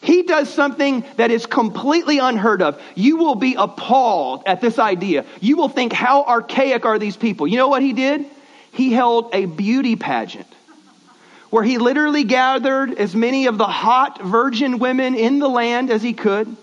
he 0.00 0.22
does 0.22 0.52
something 0.52 1.04
that 1.16 1.30
is 1.30 1.44
completely 1.44 2.18
unheard 2.18 2.62
of. 2.62 2.80
You 2.94 3.16
will 3.16 3.34
be 3.34 3.56
appalled 3.56 4.44
at 4.46 4.60
this 4.60 4.78
idea. 4.78 5.24
You 5.40 5.56
will 5.56 5.70
think, 5.70 5.92
how 5.92 6.24
archaic 6.24 6.84
are 6.84 6.98
these 6.98 7.16
people? 7.16 7.46
You 7.46 7.56
know 7.56 7.68
what 7.68 7.82
he 7.82 7.92
did? 7.92 8.24
He 8.72 8.92
held 8.92 9.34
a 9.34 9.46
beauty 9.46 9.96
pageant 9.96 10.46
where 11.54 11.62
he 11.62 11.78
literally 11.78 12.24
gathered 12.24 12.98
as 12.98 13.14
many 13.14 13.46
of 13.46 13.58
the 13.58 13.64
hot 13.64 14.20
virgin 14.20 14.80
women 14.80 15.14
in 15.14 15.38
the 15.38 15.46
land 15.46 15.88
as 15.88 16.02
he 16.02 16.12
could 16.12 16.56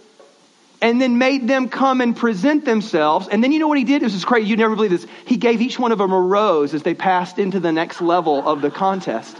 and 0.81 1.01
then 1.01 1.17
made 1.17 1.47
them 1.47 1.69
come 1.69 2.01
and 2.01 2.13
present 2.13 2.65
themselves. 2.65 3.29
And 3.29 3.41
then 3.41 3.53
you 3.53 3.59
know 3.59 3.69
what 3.69 3.77
he 3.77 3.85
did? 3.85 4.01
This 4.01 4.13
is 4.13 4.25
crazy. 4.25 4.49
You'd 4.49 4.59
never 4.59 4.75
believe 4.75 4.91
this. 4.91 5.07
He 5.25 5.37
gave 5.37 5.61
each 5.61 5.79
one 5.79 5.93
of 5.93 5.97
them 5.97 6.11
a 6.11 6.19
rose 6.19 6.73
as 6.73 6.83
they 6.83 6.93
passed 6.93 7.39
into 7.39 7.61
the 7.61 7.71
next 7.71 8.01
level 8.01 8.45
of 8.45 8.61
the 8.61 8.69
contest. 8.69 9.37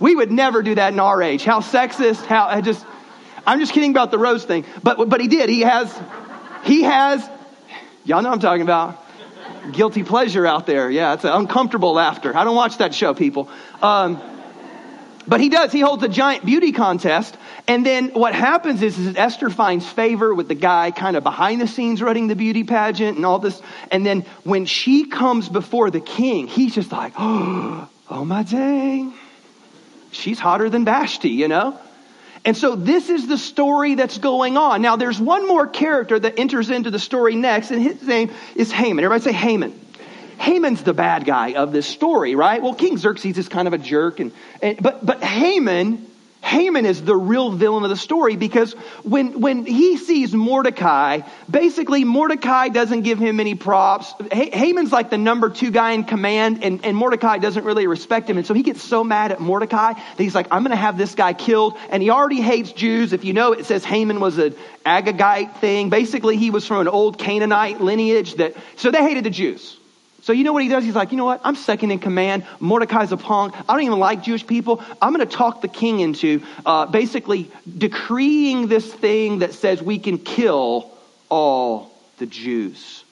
We 0.00 0.16
would 0.16 0.32
never 0.32 0.62
do 0.62 0.74
that 0.76 0.94
in 0.94 0.98
our 0.98 1.22
age. 1.22 1.44
How 1.44 1.60
sexist, 1.60 2.24
how 2.24 2.46
I 2.46 2.62
just 2.62 2.82
I'm 3.46 3.60
just 3.60 3.74
kidding 3.74 3.90
about 3.90 4.10
the 4.10 4.16
rose 4.18 4.42
thing. 4.42 4.64
But 4.82 5.06
but 5.06 5.20
he 5.20 5.28
did. 5.28 5.50
He 5.50 5.60
has 5.60 5.94
he 6.64 6.84
has 6.84 7.28
y'all 8.06 8.22
know 8.22 8.30
I'm 8.30 8.40
talking 8.40 8.62
about 8.62 9.05
guilty 9.72 10.02
pleasure 10.02 10.46
out 10.46 10.66
there. 10.66 10.90
Yeah, 10.90 11.14
it's 11.14 11.24
an 11.24 11.32
uncomfortable 11.32 11.92
laughter. 11.92 12.36
I 12.36 12.44
don't 12.44 12.56
watch 12.56 12.78
that 12.78 12.94
show, 12.94 13.14
people. 13.14 13.48
Um, 13.82 14.20
but 15.28 15.40
he 15.40 15.48
does. 15.48 15.72
He 15.72 15.80
holds 15.80 16.02
a 16.02 16.08
giant 16.08 16.44
beauty 16.44 16.72
contest. 16.72 17.36
And 17.66 17.84
then 17.84 18.10
what 18.10 18.34
happens 18.34 18.80
is, 18.80 18.96
is 18.96 19.16
Esther 19.16 19.50
finds 19.50 19.86
favor 19.88 20.32
with 20.32 20.46
the 20.46 20.54
guy 20.54 20.92
kind 20.92 21.16
of 21.16 21.24
behind 21.24 21.60
the 21.60 21.66
scenes 21.66 22.00
running 22.00 22.28
the 22.28 22.36
beauty 22.36 22.62
pageant 22.62 23.16
and 23.16 23.26
all 23.26 23.40
this. 23.40 23.60
And 23.90 24.06
then 24.06 24.24
when 24.44 24.66
she 24.66 25.06
comes 25.06 25.48
before 25.48 25.90
the 25.90 26.00
king, 26.00 26.46
he's 26.46 26.74
just 26.74 26.92
like, 26.92 27.14
oh, 27.18 27.88
oh 28.10 28.24
my 28.24 28.44
dang. 28.44 29.14
She's 30.12 30.38
hotter 30.38 30.70
than 30.70 30.84
Vashti, 30.84 31.30
you 31.30 31.48
know? 31.48 31.78
And 32.46 32.56
so 32.56 32.76
this 32.76 33.10
is 33.10 33.26
the 33.26 33.36
story 33.36 33.96
that's 33.96 34.18
going 34.18 34.56
on. 34.56 34.80
Now 34.80 34.94
there's 34.94 35.20
one 35.20 35.48
more 35.48 35.66
character 35.66 36.16
that 36.18 36.38
enters 36.38 36.70
into 36.70 36.92
the 36.92 37.00
story 37.00 37.34
next, 37.34 37.72
and 37.72 37.82
his 37.82 38.00
name 38.02 38.30
is 38.54 38.70
Haman. 38.70 39.04
Everybody 39.04 39.32
say 39.32 39.36
Haman. 39.36 39.80
Haman's 40.38 40.84
the 40.84 40.94
bad 40.94 41.24
guy 41.24 41.54
of 41.54 41.72
this 41.72 41.86
story, 41.86 42.36
right? 42.36 42.62
Well, 42.62 42.74
King 42.74 42.98
Xerxes 42.98 43.36
is 43.36 43.48
kind 43.48 43.66
of 43.66 43.74
a 43.74 43.78
jerk, 43.78 44.20
and, 44.20 44.32
and 44.62 44.80
but 44.80 45.04
but 45.04 45.24
Haman 45.24 46.06
Haman 46.46 46.86
is 46.86 47.02
the 47.02 47.16
real 47.16 47.50
villain 47.50 47.82
of 47.82 47.90
the 47.90 47.96
story 47.96 48.36
because 48.36 48.72
when, 49.02 49.40
when 49.40 49.66
he 49.66 49.96
sees 49.96 50.32
Mordecai, 50.32 51.22
basically 51.50 52.04
Mordecai 52.04 52.68
doesn't 52.68 53.02
give 53.02 53.18
him 53.18 53.40
any 53.40 53.56
props. 53.56 54.14
Haman's 54.30 54.92
like 54.92 55.10
the 55.10 55.18
number 55.18 55.50
two 55.50 55.72
guy 55.72 55.90
in 55.92 56.04
command 56.04 56.62
and, 56.62 56.84
and 56.84 56.96
Mordecai 56.96 57.38
doesn't 57.38 57.64
really 57.64 57.88
respect 57.88 58.30
him. 58.30 58.38
And 58.38 58.46
so 58.46 58.54
he 58.54 58.62
gets 58.62 58.80
so 58.80 59.02
mad 59.02 59.32
at 59.32 59.40
Mordecai 59.40 59.94
that 59.94 60.22
he's 60.22 60.36
like, 60.36 60.46
I'm 60.52 60.62
going 60.62 60.70
to 60.70 60.76
have 60.76 60.96
this 60.96 61.16
guy 61.16 61.32
killed. 61.32 61.76
And 61.90 62.00
he 62.00 62.10
already 62.10 62.40
hates 62.40 62.70
Jews. 62.70 63.12
If 63.12 63.24
you 63.24 63.32
know, 63.32 63.50
it 63.52 63.66
says 63.66 63.84
Haman 63.84 64.20
was 64.20 64.38
an 64.38 64.54
Agagite 64.84 65.56
thing. 65.56 65.90
Basically, 65.90 66.36
he 66.36 66.50
was 66.50 66.64
from 66.64 66.80
an 66.80 66.86
old 66.86 67.18
Canaanite 67.18 67.80
lineage 67.80 68.34
that, 68.36 68.54
so 68.76 68.92
they 68.92 69.02
hated 69.02 69.24
the 69.24 69.30
Jews. 69.30 69.76
So 70.26 70.32
you 70.32 70.42
know 70.42 70.52
what 70.52 70.64
he 70.64 70.68
does? 70.68 70.82
He's 70.82 70.96
like, 70.96 71.12
you 71.12 71.16
know 71.16 71.24
what? 71.24 71.40
I'm 71.44 71.54
second 71.54 71.92
in 71.92 72.00
command. 72.00 72.44
Mordecai's 72.58 73.12
a 73.12 73.16
punk. 73.16 73.54
I 73.68 73.72
don't 73.72 73.84
even 73.84 74.00
like 74.00 74.24
Jewish 74.24 74.44
people. 74.44 74.82
I'm 75.00 75.14
going 75.14 75.24
to 75.24 75.32
talk 75.32 75.60
the 75.62 75.68
king 75.68 76.00
into 76.00 76.42
uh, 76.66 76.86
basically 76.86 77.48
decreeing 77.78 78.66
this 78.66 78.92
thing 78.92 79.38
that 79.38 79.54
says 79.54 79.80
we 79.80 80.00
can 80.00 80.18
kill 80.18 80.90
all 81.28 81.96
the 82.18 82.26
Jews. 82.26 83.04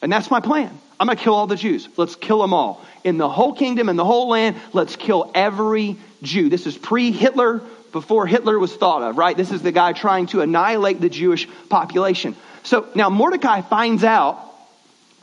And 0.00 0.10
that's 0.10 0.30
my 0.30 0.40
plan. 0.40 0.70
I'm 0.98 1.06
going 1.06 1.18
to 1.18 1.22
kill 1.22 1.34
all 1.34 1.46
the 1.46 1.54
Jews. 1.54 1.86
Let's 1.98 2.16
kill 2.16 2.40
them 2.40 2.54
all. 2.54 2.82
In 3.04 3.18
the 3.18 3.28
whole 3.28 3.52
kingdom, 3.52 3.90
in 3.90 3.96
the 3.96 4.04
whole 4.06 4.30
land, 4.30 4.56
let's 4.72 4.96
kill 4.96 5.30
every 5.34 5.98
Jew. 6.22 6.48
This 6.48 6.66
is 6.66 6.78
pre 6.78 7.12
Hitler, 7.12 7.60
before 7.92 8.26
Hitler 8.26 8.58
was 8.58 8.74
thought 8.74 9.02
of, 9.02 9.18
right? 9.18 9.36
This 9.36 9.52
is 9.52 9.60
the 9.60 9.70
guy 9.70 9.92
trying 9.92 10.28
to 10.28 10.40
annihilate 10.40 10.98
the 10.98 11.10
Jewish 11.10 11.46
population. 11.68 12.34
So 12.62 12.88
now 12.94 13.10
Mordecai 13.10 13.60
finds 13.60 14.02
out 14.02 14.43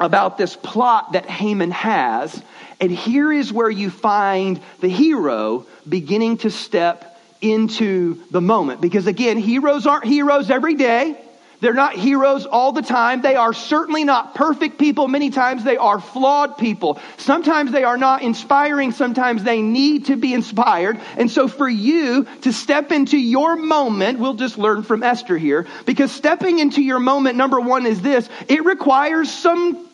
about 0.03 0.37
this 0.37 0.55
plot 0.55 1.13
that 1.13 1.25
Haman 1.25 1.71
has. 1.71 2.41
And 2.79 2.91
here 2.91 3.31
is 3.31 3.53
where 3.53 3.69
you 3.69 3.89
find 3.89 4.59
the 4.79 4.89
hero 4.89 5.65
beginning 5.87 6.37
to 6.39 6.49
step 6.49 7.19
into 7.41 8.23
the 8.31 8.41
moment. 8.41 8.81
Because 8.81 9.07
again, 9.07 9.37
heroes 9.37 9.87
aren't 9.87 10.05
heroes 10.05 10.49
every 10.49 10.75
day. 10.75 11.17
They're 11.59 11.75
not 11.75 11.93
heroes 11.93 12.47
all 12.47 12.71
the 12.71 12.81
time. 12.81 13.21
They 13.21 13.35
are 13.35 13.53
certainly 13.53 14.03
not 14.03 14.33
perfect 14.33 14.79
people. 14.79 15.07
Many 15.07 15.29
times 15.29 15.63
they 15.63 15.77
are 15.77 15.99
flawed 15.99 16.57
people. 16.57 16.99
Sometimes 17.17 17.71
they 17.71 17.83
are 17.83 17.99
not 17.99 18.23
inspiring. 18.23 18.91
Sometimes 18.91 19.43
they 19.43 19.61
need 19.61 20.07
to 20.07 20.15
be 20.15 20.33
inspired. 20.33 20.99
And 21.17 21.29
so 21.29 21.47
for 21.47 21.69
you 21.69 22.25
to 22.41 22.51
step 22.51 22.91
into 22.91 23.15
your 23.15 23.55
moment, 23.57 24.17
we'll 24.17 24.33
just 24.33 24.57
learn 24.57 24.81
from 24.81 25.03
Esther 25.03 25.37
here, 25.37 25.67
because 25.85 26.11
stepping 26.11 26.57
into 26.57 26.81
your 26.81 26.99
moment, 26.99 27.37
number 27.37 27.59
one 27.59 27.85
is 27.85 28.01
this, 28.01 28.27
it 28.47 28.65
requires 28.65 29.31
some 29.31 29.87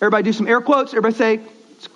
Everybody 0.00 0.24
do 0.24 0.32
some 0.32 0.46
air 0.46 0.60
quotes. 0.60 0.92
Everybody 0.92 1.14
say, 1.14 1.40
it's 1.78 1.88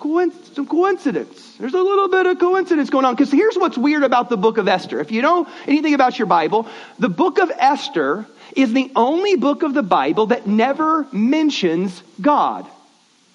some 0.55 0.67
coincidence. 0.67 1.55
There's 1.57 1.73
a 1.73 1.81
little 1.81 2.07
bit 2.07 2.25
of 2.25 2.39
coincidence 2.39 2.89
going 2.89 3.05
on. 3.05 3.15
Because 3.15 3.31
here's 3.31 3.55
what's 3.55 3.77
weird 3.77 4.03
about 4.03 4.29
the 4.29 4.37
book 4.37 4.57
of 4.57 4.67
Esther. 4.67 4.99
If 4.99 5.11
you 5.11 5.21
know 5.21 5.47
anything 5.67 5.93
about 5.93 6.17
your 6.17 6.25
Bible, 6.25 6.67
the 6.99 7.09
book 7.09 7.37
of 7.37 7.51
Esther 7.57 8.25
is 8.55 8.71
the 8.73 8.91
only 8.95 9.35
book 9.35 9.63
of 9.63 9.73
the 9.73 9.83
Bible 9.83 10.27
that 10.27 10.47
never 10.47 11.07
mentions 11.11 12.01
God. 12.21 12.65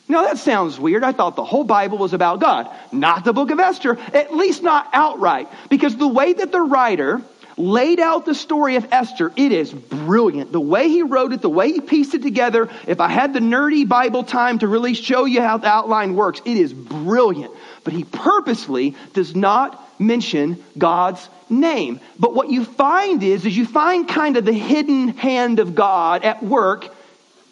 Now 0.08 0.22
that 0.22 0.38
sounds 0.38 0.80
weird. 0.80 1.04
I 1.04 1.12
thought 1.12 1.36
the 1.36 1.44
whole 1.44 1.64
Bible 1.64 1.98
was 1.98 2.14
about 2.14 2.40
God. 2.40 2.70
Not 2.92 3.24
the 3.24 3.34
book 3.34 3.50
of 3.50 3.60
Esther, 3.60 3.98
at 4.14 4.34
least 4.34 4.62
not 4.62 4.88
outright. 4.92 5.48
Because 5.68 5.96
the 5.96 6.08
way 6.08 6.32
that 6.32 6.50
the 6.50 6.62
writer 6.62 7.20
laid 7.58 8.00
out 8.00 8.24
the 8.24 8.34
story 8.34 8.76
of 8.76 8.86
Esther. 8.92 9.32
It 9.36 9.52
is 9.52 9.72
brilliant. 9.72 10.52
The 10.52 10.60
way 10.60 10.88
he 10.88 11.02
wrote 11.02 11.32
it, 11.32 11.42
the 11.42 11.48
way 11.48 11.72
he 11.72 11.80
pieced 11.80 12.14
it 12.14 12.22
together. 12.22 12.68
If 12.86 13.00
I 13.00 13.08
had 13.08 13.32
the 13.32 13.40
nerdy 13.40 13.86
Bible 13.86 14.24
time 14.24 14.58
to 14.60 14.68
really 14.68 14.94
show 14.94 15.24
you 15.24 15.42
how 15.42 15.58
the 15.58 15.68
outline 15.68 16.14
works, 16.14 16.40
it 16.44 16.56
is 16.56 16.72
brilliant. 16.72 17.52
But 17.84 17.92
he 17.92 18.04
purposely 18.04 18.94
does 19.12 19.34
not 19.34 19.84
mention 20.00 20.62
God's 20.76 21.28
name. 21.50 22.00
But 22.18 22.34
what 22.34 22.50
you 22.50 22.64
find 22.64 23.22
is, 23.22 23.44
is 23.44 23.56
you 23.56 23.66
find 23.66 24.08
kind 24.08 24.36
of 24.36 24.44
the 24.44 24.52
hidden 24.52 25.08
hand 25.08 25.58
of 25.58 25.74
God 25.74 26.24
at 26.24 26.42
work 26.42 26.88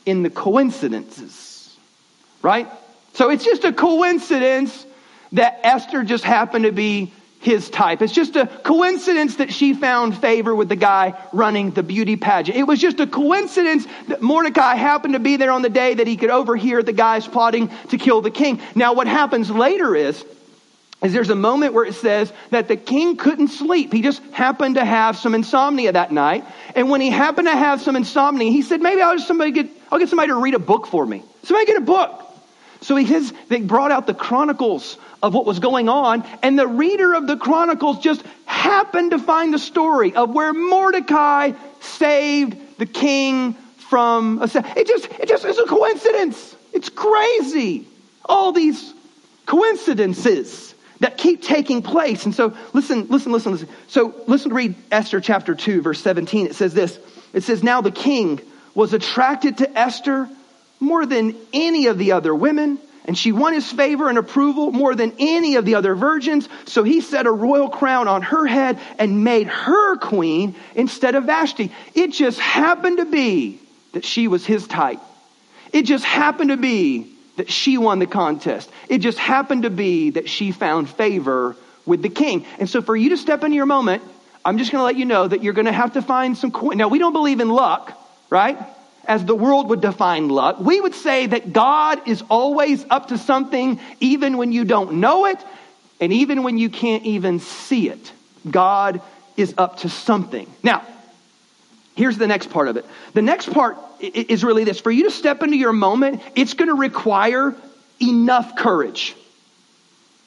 in 0.05 0.23
the 0.23 0.31
coincidences. 0.31 1.77
Right? 2.43 2.69
So 3.15 3.31
it's 3.31 3.45
just 3.45 3.65
a 3.65 3.73
coincidence 3.73 4.87
that 5.33 5.61
Esther 5.65 6.05
just 6.05 6.23
happened 6.23 6.65
to 6.65 6.73
be 6.73 7.13
his 7.41 7.71
type. 7.71 8.03
It's 8.03 8.13
just 8.13 8.35
a 8.37 8.47
coincidence 8.47 9.37
that 9.37 9.53
she 9.53 9.75
found 9.75 10.17
favor 10.17 10.55
with 10.55 10.69
the 10.69 10.77
guy 10.77 11.15
running 11.33 11.71
the 11.71 11.83
beauty 11.83 12.17
pageant. 12.17 12.57
It 12.57 12.65
was 12.65 12.81
just 12.81 12.99
a 12.99 13.07
coincidence 13.07 13.87
that 14.09 14.23
Mordecai 14.23 14.75
happened 14.75 15.15
to 15.15 15.21
be 15.21 15.37
there 15.37 15.53
on 15.53 15.63
the 15.63 15.69
day 15.69 15.95
that 15.95 16.07
he 16.07 16.17
could 16.17 16.31
overhear 16.31 16.83
the 16.83 16.93
guys 16.93 17.27
plotting 17.27 17.71
to 17.91 17.99
kill 17.99 18.21
the 18.21 18.31
king. 18.31 18.61
Now, 18.75 18.95
what 18.95 19.07
happens 19.07 19.51
later 19.51 19.95
is, 19.95 20.25
is 21.03 21.13
there's 21.13 21.31
a 21.31 21.37
moment 21.37 21.75
where 21.75 21.85
it 21.85 21.95
says 21.95 22.33
that 22.51 22.69
the 22.69 22.77
king 22.77 23.17
couldn't 23.17 23.49
sleep. 23.49 23.93
He 23.93 24.03
just 24.03 24.23
happened 24.33 24.77
to 24.77 24.85
have 24.85 25.17
some 25.17 25.35
insomnia 25.35 25.93
that 25.93 26.11
night. 26.11 26.45
And 26.75 26.91
when 26.91 27.01
he 27.01 27.11
happened 27.11 27.47
to 27.49 27.57
have 27.57 27.83
some 27.83 27.97
insomnia, 27.97 28.51
he 28.51 28.63
said, 28.63 28.81
maybe 28.81 29.03
I'll 29.03 29.15
just 29.15 29.29
somebody 29.29 29.51
get, 29.51 29.69
I'll 29.93 29.99
get 29.99 30.09
somebody 30.09 30.29
to 30.29 30.41
read 30.41 30.55
a 30.55 30.59
book 30.59 30.87
for 30.87 31.05
me. 31.05 31.23
Somebody 31.43 31.67
get 31.67 31.77
a 31.77 31.85
book. 31.85 32.26
So 32.87 32.95
he 32.95 33.05
says 33.05 33.33
they 33.49 33.63
brought 33.63 33.91
out 33.91 34.07
the 34.07 34.15
chronicles 34.15 34.97
of 35.21 35.35
what 35.35 35.45
was 35.45 35.59
going 35.59 35.89
on, 35.89 36.25
and 36.41 36.57
the 36.57 36.69
reader 36.69 37.15
of 37.15 37.27
the 37.27 37.37
Chronicles 37.37 37.99
just 37.99 38.23
happened 38.45 39.11
to 39.11 39.19
find 39.19 39.53
the 39.53 39.59
story 39.59 40.15
of 40.15 40.31
where 40.31 40.53
Mordecai 40.53 41.51
saved 41.81 42.79
the 42.79 42.87
king 42.87 43.55
from 43.91 44.41
a. 44.41 44.45
It 44.77 44.87
just, 44.87 45.09
it 45.19 45.29
just 45.29 45.45
is 45.45 45.59
a 45.59 45.65
coincidence. 45.65 46.55
It's 46.73 46.89
crazy. 46.89 47.89
All 48.25 48.53
these 48.53 48.95
coincidences 49.47 50.73
that 51.01 51.19
keep 51.19 51.43
taking 51.43 51.83
place. 51.83 52.25
And 52.25 52.33
so, 52.33 52.57
listen, 52.73 53.09
listen, 53.09 53.33
listen, 53.33 53.51
listen. 53.51 53.69
So, 53.89 54.15
listen 54.29 54.51
to 54.51 54.55
read 54.55 54.77
Esther 54.93 55.21
chapter 55.21 55.57
2, 55.57 55.83
verse 55.83 56.01
17. 56.03 56.47
It 56.47 56.55
says 56.55 56.73
this 56.73 57.01
It 57.33 57.43
says, 57.43 57.65
Now 57.65 57.81
the 57.81 57.91
king 57.91 58.41
was 58.77 58.93
attracted 58.93 59.59
to 59.59 59.77
Esther 59.77 60.29
more 60.81 61.07
than 61.07 61.35
any 61.53 61.87
of 61.87 61.99
the 61.99 62.13
other 62.13 62.35
women 62.35 62.79
and 63.07 63.17
she 63.17 63.33
won 63.33 63.55
his 63.55 63.71
favor 63.71 64.09
and 64.09 64.19
approval 64.19 64.73
more 64.73 64.95
than 64.95 65.13
any 65.19 65.57
of 65.57 65.65
the 65.65 65.77
other 65.77 65.95
virgins. 65.95 66.49
So 66.67 66.83
he 66.83 67.01
set 67.01 67.27
a 67.27 67.31
royal 67.31 67.69
crown 67.69 68.09
on 68.09 68.23
her 68.23 68.47
head 68.47 68.81
and 68.99 69.23
made 69.23 69.47
her 69.47 69.97
queen 69.97 70.57
instead 70.75 71.15
of 71.15 71.25
Vashti. 71.25 71.73
It 71.95 72.09
just 72.09 72.41
happened 72.41 72.99
to 72.99 73.05
be 73.05 73.61
that 73.93 74.05
she 74.05 74.27
was 74.27 74.45
his 74.45 74.67
type. 74.67 75.01
It 75.73 75.83
just 75.83 76.05
happened 76.05 76.51
to 76.51 76.57
be 76.57 77.13
that 77.37 77.51
she 77.51 77.79
won 77.79 78.01
the 78.01 78.07
contest. 78.07 78.69
It 78.89 78.99
just 78.99 79.19
happened 79.19 79.63
to 79.63 79.71
be 79.71 80.11
that 80.11 80.29
she 80.29 80.51
found 80.51 80.91
favor 80.91 81.55
with 81.85 82.03
the 82.03 82.09
king. 82.09 82.45
And 82.59 82.69
so 82.69 82.83
for 82.83 82.97
you 82.97 83.11
to 83.11 83.17
step 83.17 83.45
into 83.45 83.55
your 83.55 83.67
moment, 83.67 84.03
I'm 84.45 84.59
just 84.59 84.73
going 84.73 84.81
to 84.81 84.85
let 84.85 84.97
you 84.97 85.05
know 85.05 85.29
that 85.29 85.43
you're 85.43 85.53
going 85.53 85.67
to 85.67 85.73
have 85.73 85.93
to 85.93 86.03
find 86.03 86.37
some. 86.37 86.53
Now 86.75 86.89
we 86.89 86.99
don't 86.99 87.13
believe 87.13 87.41
in 87.41 87.51
luck, 87.51 87.97
right? 88.31 88.59
As 89.09 89.25
the 89.25 89.35
world 89.35 89.69
would 89.71 89.81
define 89.81 90.29
luck. 90.29 90.59
We 90.61 90.81
would 90.81 90.95
say 90.95 91.27
that 91.27 91.53
God 91.53 92.09
is 92.09 92.23
always 92.29 92.85
up 92.91 93.09
to 93.09 93.19
something, 93.19 93.81
even 94.01 94.37
when 94.37 94.53
you 94.53 94.65
don't 94.65 94.95
know 94.95 95.27
it, 95.27 95.39
and 96.01 96.13
even 96.13 96.43
when 96.43 96.59
you 96.59 96.69
can't 96.69 97.05
even 97.05 97.41
see 97.41 97.89
it. 97.89 98.13
God 98.51 99.01
is 99.37 99.55
up 99.59 99.79
to 99.79 99.89
something. 99.89 100.51
Now, 100.63 100.83
here's 101.95 102.19
the 102.19 102.27
next 102.27 102.51
part 102.51 102.69
of 102.69 102.77
it. 102.77 102.85
The 103.15 103.23
next 103.23 103.53
part 103.53 103.77
is 104.01 104.45
really 104.45 104.65
this 104.65 104.81
for 104.81 104.91
you 104.91 105.05
to 105.05 105.11
step 105.11 105.43
into 105.43 105.57
your 105.57 105.73
moment, 105.73 106.23
it's 106.35 106.55
going 106.55 106.69
to 106.69 106.75
require 106.75 107.55
enough 108.01 108.57
courage. 108.57 109.15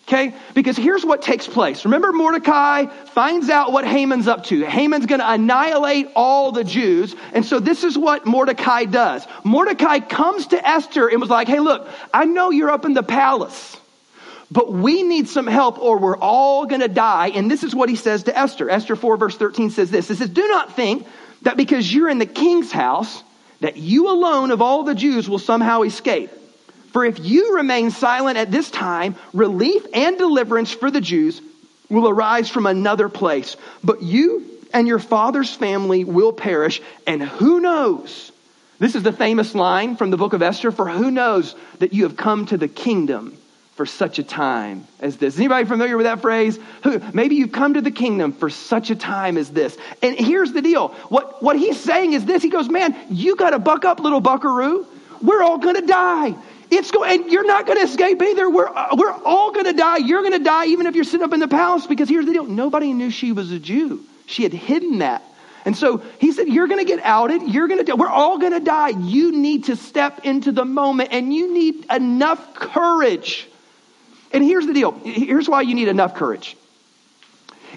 Okay? 0.10 0.34
Because 0.56 0.76
here's 0.76 1.06
what 1.06 1.22
takes 1.22 1.46
place. 1.46 1.86
Remember, 1.86 2.12
Mordecai 2.12 2.88
finds 2.88 3.48
out 3.48 3.72
what 3.72 3.86
Haman's 3.86 4.28
up 4.28 4.44
to. 4.46 4.66
Haman's 4.66 5.06
going 5.06 5.20
to 5.20 5.32
annihilate 5.32 6.08
all 6.16 6.52
the 6.52 6.64
Jews. 6.64 7.16
And 7.32 7.46
so 7.46 7.60
this 7.60 7.84
is 7.84 7.96
what 7.96 8.26
Mordecai 8.26 8.86
does. 8.86 9.28
Mordecai 9.44 10.00
comes 10.00 10.48
to 10.48 10.68
Esther 10.68 11.08
and 11.08 11.22
was 11.22 11.30
like, 11.30 11.48
hey, 11.48 11.60
look, 11.60 11.88
I 12.12 12.26
know 12.26 12.50
you're 12.50 12.72
up 12.72 12.86
in 12.86 12.96
the 12.96 13.04
palace, 13.04 13.78
but 14.50 14.74
we 14.74 15.04
need 15.04 15.30
some 15.30 15.46
help 15.46 15.78
or 15.78 16.00
we're 16.00 16.18
all 16.18 16.66
going 16.66 16.82
to 16.82 16.88
die. 16.88 17.28
And 17.28 17.50
this 17.50 17.64
is 17.64 17.76
what 17.76 17.88
he 17.88 17.96
says 17.96 18.24
to 18.24 18.36
Esther. 18.36 18.68
Esther 18.68 18.96
4, 18.96 19.16
verse 19.16 19.38
13 19.38 19.70
says 19.70 19.92
this 19.92 20.10
It 20.10 20.16
says, 20.16 20.32
Do 20.32 20.48
not 20.48 20.76
think 20.76 21.06
that 21.44 21.56
because 21.56 21.94
you're 21.94 22.10
in 22.10 22.18
the 22.18 22.26
king's 22.26 22.72
house, 22.72 23.24
that 23.60 23.78
you 23.78 24.10
alone 24.10 24.50
of 24.50 24.60
all 24.60 24.82
the 24.82 24.96
Jews 24.96 25.30
will 25.30 25.38
somehow 25.38 25.84
escape. 25.84 26.32
For 26.92 27.06
if 27.06 27.20
you 27.20 27.56
remain 27.56 27.92
silent 27.92 28.38
at 28.38 28.52
this 28.52 28.70
time, 28.72 29.16
relief 29.34 29.86
and 29.94 30.18
deliverance 30.18 30.72
for 30.72 30.90
the 30.90 31.02
Jews 31.02 31.42
will 31.90 32.08
arise 32.08 32.50
from 32.50 32.66
another 32.66 33.10
place. 33.10 33.56
But 33.84 34.02
you 34.02 34.46
and 34.74 34.88
your 34.88 35.00
father's 35.00 35.54
family 35.54 36.04
will 36.04 36.34
perish. 36.34 36.82
And 37.06 37.22
who 37.22 37.60
knows? 37.60 38.32
This 38.80 38.96
is 38.96 39.04
the 39.04 39.12
famous 39.12 39.56
line 39.56 39.98
from 39.98 40.10
the 40.10 40.18
book 40.18 40.34
of 40.34 40.42
Esther 40.42 40.72
for 40.72 40.88
who 40.90 41.12
knows 41.12 41.56
that 41.80 41.94
you 41.94 42.04
have 42.04 42.16
come 42.16 42.46
to 42.48 42.58
the 42.58 42.68
kingdom 42.68 43.38
for 43.76 43.86
such 43.86 44.20
a 44.20 44.24
time 44.24 44.86
as 45.00 45.18
this. 45.18 45.38
Anybody 45.38 45.66
familiar 45.66 45.96
with 45.96 46.06
that 46.06 46.22
phrase? 46.22 46.60
Who, 46.84 47.02
maybe 47.14 47.36
you've 47.36 47.52
come 47.52 47.76
to 47.76 47.82
the 47.82 47.92
kingdom 47.92 48.34
for 48.34 48.50
such 48.50 48.90
a 48.90 48.96
time 48.96 49.38
as 49.38 49.50
this. 49.50 49.78
And 50.02 50.18
here's 50.18 50.52
the 50.52 50.62
deal. 50.62 50.90
What, 51.10 51.42
what 51.42 51.58
he's 51.58 51.80
saying 51.80 52.14
is 52.14 52.26
this. 52.26 52.44
He 52.44 52.50
goes, 52.50 52.70
man, 52.70 52.96
you 53.10 53.36
got 53.36 53.52
to 53.52 53.60
buck 53.60 53.86
up, 53.86 54.00
little 54.00 54.22
buckaroo. 54.22 54.86
We're 55.22 55.44
all 55.44 55.58
going 55.58 55.76
to 55.76 55.86
die. 55.86 56.36
It's 56.72 56.92
going, 56.92 57.22
and 57.22 57.32
you're 57.32 57.46
not 57.46 57.66
going 57.66 57.80
to 57.80 57.86
escape 57.86 58.22
either. 58.22 58.50
We're, 58.50 58.68
uh, 58.68 58.96
we're 58.96 59.12
all 59.12 59.52
going 59.52 59.66
to 59.66 59.74
die. 59.74 59.98
You're 59.98 60.22
going 60.22 60.34
to 60.34 60.44
die 60.44 60.68
even 60.68 60.86
if 60.86 60.96
you're 60.96 61.04
sitting 61.04 61.24
up 61.24 61.34
in 61.34 61.40
the 61.40 61.48
palace 61.48 61.88
because 61.88 62.08
here's 62.08 62.26
the 62.26 62.34
deal. 62.34 62.46
Nobody 62.46 62.94
knew 62.94 63.10
she 63.10 63.32
was 63.32 63.52
a 63.52 63.60
Jew. 63.60 64.04
She 64.28 64.44
had 64.44 64.54
hidden 64.54 65.00
that. 65.00 65.24
And 65.66 65.76
so 65.76 65.98
he 66.20 66.32
said, 66.32 66.48
You're 66.48 66.68
going 66.68 66.80
to 66.80 66.86
get 66.86 67.04
outed. 67.04 67.42
You're 67.44 67.68
going 67.68 67.80
to 67.80 67.84
die. 67.84 67.96
We're 67.96 68.08
all 68.08 68.38
going 68.38 68.54
to 68.54 68.60
die. 68.60 68.90
You 68.90 69.32
need 69.32 69.66
to 69.66 69.76
step 69.76 70.26
into 70.26 70.52
the 70.52 70.66
moment 70.66 71.10
and 71.12 71.34
you 71.34 71.54
need 71.54 71.86
enough 71.92 72.54
courage. 72.54 73.48
And 74.32 74.44
here's 74.44 74.68
the 74.68 74.74
deal 74.74 74.92
here's 74.92 75.50
why 75.50 75.62
you 75.62 75.76
need 75.76 75.88
enough 75.88 76.16
courage. 76.16 76.56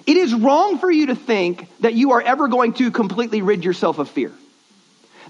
It 0.05 0.17
is 0.17 0.33
wrong 0.33 0.79
for 0.79 0.91
you 0.91 1.07
to 1.07 1.15
think 1.15 1.67
that 1.79 1.93
you 1.93 2.11
are 2.11 2.21
ever 2.21 2.47
going 2.47 2.73
to 2.73 2.91
completely 2.91 3.41
rid 3.41 3.63
yourself 3.63 3.99
of 3.99 4.09
fear. 4.09 4.31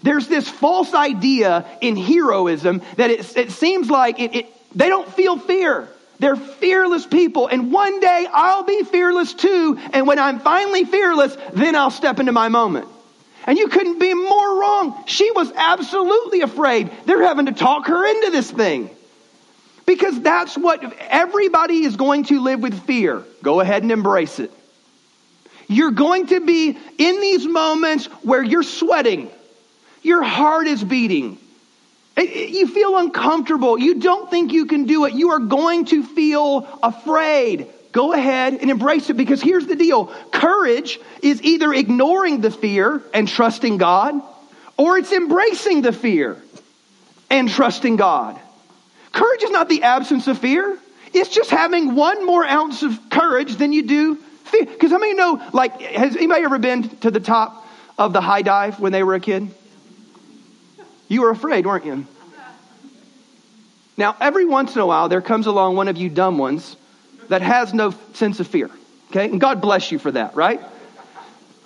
There's 0.04 0.28
this 0.28 0.48
false 0.48 0.94
idea 0.94 1.66
in 1.82 1.96
heroism 1.96 2.82
that 2.98 3.10
it, 3.10 3.36
it 3.38 3.52
seems 3.52 3.90
like 3.90 4.20
it, 4.20 4.36
it, 4.36 4.76
they 4.76 4.90
don't 4.90 5.12
feel 5.12 5.38
fear. 5.40 5.88
They're 6.20 6.36
fearless 6.36 7.06
people. 7.06 7.48
And 7.48 7.72
one 7.72 8.00
day 8.00 8.28
I'll 8.32 8.64
be 8.64 8.84
fearless 8.84 9.34
too. 9.34 9.80
And 9.94 10.06
when 10.06 10.20
I'm 10.20 10.40
finally 10.40 10.86
fearless, 10.86 11.36
then 11.54 11.76
I'll 11.76 11.92
step 11.92 12.20
into 12.20 12.32
my 12.32 12.50
moment. 12.50 12.88
And 13.46 13.58
you 13.58 13.68
couldn't 13.68 14.00
be 14.00 14.14
more 14.14 14.60
wrong. 14.60 15.04
She 15.06 15.30
was 15.32 15.52
absolutely 15.54 16.42
afraid. 16.42 16.92
They're 17.06 17.24
having 17.24 17.48
to 17.48 17.52
talk 17.52 17.88
her 17.88 18.06
into 18.06 18.32
this 18.32 18.50
thing. 18.50 18.90
Because 19.86 20.22
that's 20.22 20.58
what 20.58 20.82
everybody 21.00 21.84
is 21.84 21.98
going 21.98 22.26
to 22.26 22.40
live 22.40 22.62
with 22.62 22.86
fear. 22.86 23.24
Go 23.42 23.60
ahead 23.60 23.84
and 23.84 23.92
embrace 23.92 24.40
it. 24.40 24.52
You're 25.68 25.92
going 25.92 26.28
to 26.28 26.40
be 26.40 26.70
in 26.70 27.22
these 27.22 27.46
moments 27.46 28.06
where 28.24 28.44
you're 28.44 28.64
sweating, 28.64 29.30
your 30.04 30.22
heart 30.22 30.68
is 30.68 30.84
beating, 30.84 31.38
you 32.18 32.68
feel 32.68 32.98
uncomfortable, 32.98 33.80
you 33.80 33.96
don't 33.96 34.30
think 34.30 34.54
you 34.54 34.66
can 34.66 34.86
do 34.86 35.06
it, 35.06 35.14
you 35.14 35.32
are 35.32 35.40
going 35.40 35.86
to 35.86 36.04
feel 36.04 36.68
afraid. 36.84 37.68
Go 37.92 38.14
ahead 38.14 38.54
and 38.56 38.72
embrace 38.72 39.10
it 39.10 39.16
because 39.16 39.42
here's 39.42 39.68
the 39.68 39.76
deal 39.76 40.06
courage 40.32 41.00
is 41.22 41.42
either 41.44 41.74
ignoring 41.74 42.42
the 42.42 42.52
fear 42.52 43.02
and 43.14 43.28
trusting 43.28 43.78
God, 43.78 44.20
or 44.78 44.98
it's 44.98 45.12
embracing 45.12 45.82
the 45.84 45.92
fear 45.92 46.42
and 47.30 47.50
trusting 47.50 47.96
God. 47.96 48.40
Courage 49.12 49.44
is 49.44 49.52
not 49.52 49.70
the 49.70 49.84
absence 49.84 50.28
of 50.28 50.40
fear. 50.40 50.78
It's 51.14 51.30
just 51.30 51.52
having 51.52 51.94
one 51.94 52.26
more 52.26 52.44
ounce 52.44 52.82
of 52.82 53.00
courage 53.12 53.56
than 53.56 53.72
you 53.72 53.84
do 53.84 54.16
fear. 54.16 54.66
Because 54.66 54.92
how 54.92 54.98
many 54.98 55.14
know, 55.14 55.42
like, 55.54 55.80
has 55.82 56.16
anybody 56.16 56.44
ever 56.44 56.58
been 56.58 56.90
to 57.00 57.12
the 57.12 57.20
top 57.20 57.68
of 58.00 58.14
the 58.14 58.22
high 58.22 58.42
dive 58.42 58.80
when 58.80 58.92
they 58.92 59.04
were 59.04 59.14
a 59.14 59.20
kid? 59.20 59.52
You 61.14 61.22
were 61.22 61.30
afraid, 61.30 61.68
weren't 61.68 61.86
you? 61.86 62.08
Now, 63.98 64.18
every 64.20 64.46
once 64.46 64.74
in 64.74 64.82
a 64.82 64.86
while, 64.88 65.10
there 65.10 65.22
comes 65.22 65.46
along 65.46 65.76
one 65.76 65.88
of 65.88 65.96
you 65.96 66.10
dumb 66.10 66.40
ones 66.40 66.76
that 67.30 67.44
has 67.44 67.72
no 67.72 67.94
sense 68.16 68.40
of 68.40 68.48
fear. 68.48 68.72
Okay? 69.12 69.30
And 69.30 69.40
God 69.40 69.62
bless 69.62 69.92
you 69.92 70.00
for 70.00 70.10
that, 70.10 70.36
right? 70.36 70.60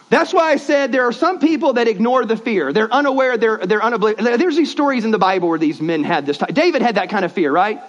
That's 0.09 0.33
why 0.33 0.51
I 0.51 0.57
said 0.57 0.91
there 0.91 1.05
are 1.07 1.13
some 1.13 1.39
people 1.39 1.73
that 1.73 1.87
ignore 1.87 2.25
the 2.25 2.35
fear. 2.35 2.73
They're 2.73 2.93
unaware, 2.93 3.37
they're, 3.37 3.59
they're 3.59 3.79
unoblivious. 3.79 4.37
There's 4.37 4.57
these 4.57 4.69
stories 4.69 5.05
in 5.05 5.11
the 5.11 5.17
Bible 5.17 5.47
where 5.47 5.59
these 5.59 5.79
men 5.79 6.03
had 6.03 6.25
this. 6.25 6.39
Type. 6.39 6.53
David 6.53 6.81
had 6.81 6.95
that 6.95 7.09
kind 7.09 7.23
of 7.23 7.31
fear, 7.31 7.49
right? 7.49 7.79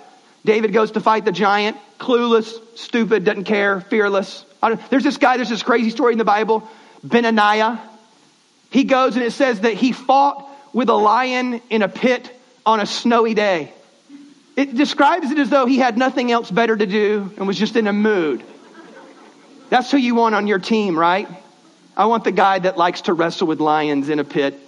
David 0.45 0.73
goes 0.73 0.93
to 0.93 1.01
fight 1.01 1.25
the 1.25 1.33
giant, 1.33 1.77
clueless, 1.99 2.55
stupid, 2.79 3.25
doesn't 3.25 3.45
care, 3.45 3.81
fearless. 3.81 4.45
There's 4.91 5.03
this 5.03 5.17
guy, 5.17 5.39
there's 5.39 5.49
this 5.49 5.65
crazy 5.65 5.91
story 5.91 6.13
in 6.13 6.19
the 6.19 6.25
Bible, 6.25 6.69
Benaiah. 7.03 7.81
He 8.71 8.85
goes 8.85 9.17
and 9.17 9.25
it 9.25 9.33
says 9.33 9.63
that 9.63 9.75
he 9.75 9.91
fought 9.91 10.48
with 10.73 10.89
a 10.89 10.95
lion 10.95 11.61
in 11.71 11.83
a 11.83 11.89
pit 11.89 12.31
on 12.65 12.81
a 12.81 12.87
snowy 12.87 13.35
day. 13.35 13.73
It 14.57 14.75
describes 14.75 15.31
it 15.31 15.39
as 15.39 15.51
though 15.51 15.67
he 15.67 15.79
had 15.79 15.97
nothing 15.97 16.33
else 16.33 16.51
better 16.51 16.77
to 16.77 16.87
do 16.87 17.33
and 17.37 17.47
was 17.47 17.57
just 17.57 17.77
in 17.77 17.87
a 17.87 17.93
mood. 17.93 18.43
That's 19.71 19.91
who 19.91 19.99
you 19.99 20.15
want 20.15 20.35
on 20.35 20.47
your 20.47 20.59
team, 20.59 20.99
right? 20.99 21.29
I 21.97 22.07
want 22.07 22.25
the 22.25 22.33
guy 22.33 22.59
that 22.59 22.77
likes 22.77 23.03
to 23.03 23.13
wrestle 23.13 23.47
with 23.47 23.61
lions 23.61 24.09
in 24.09 24.19
a 24.19 24.25
pit, 24.25 24.59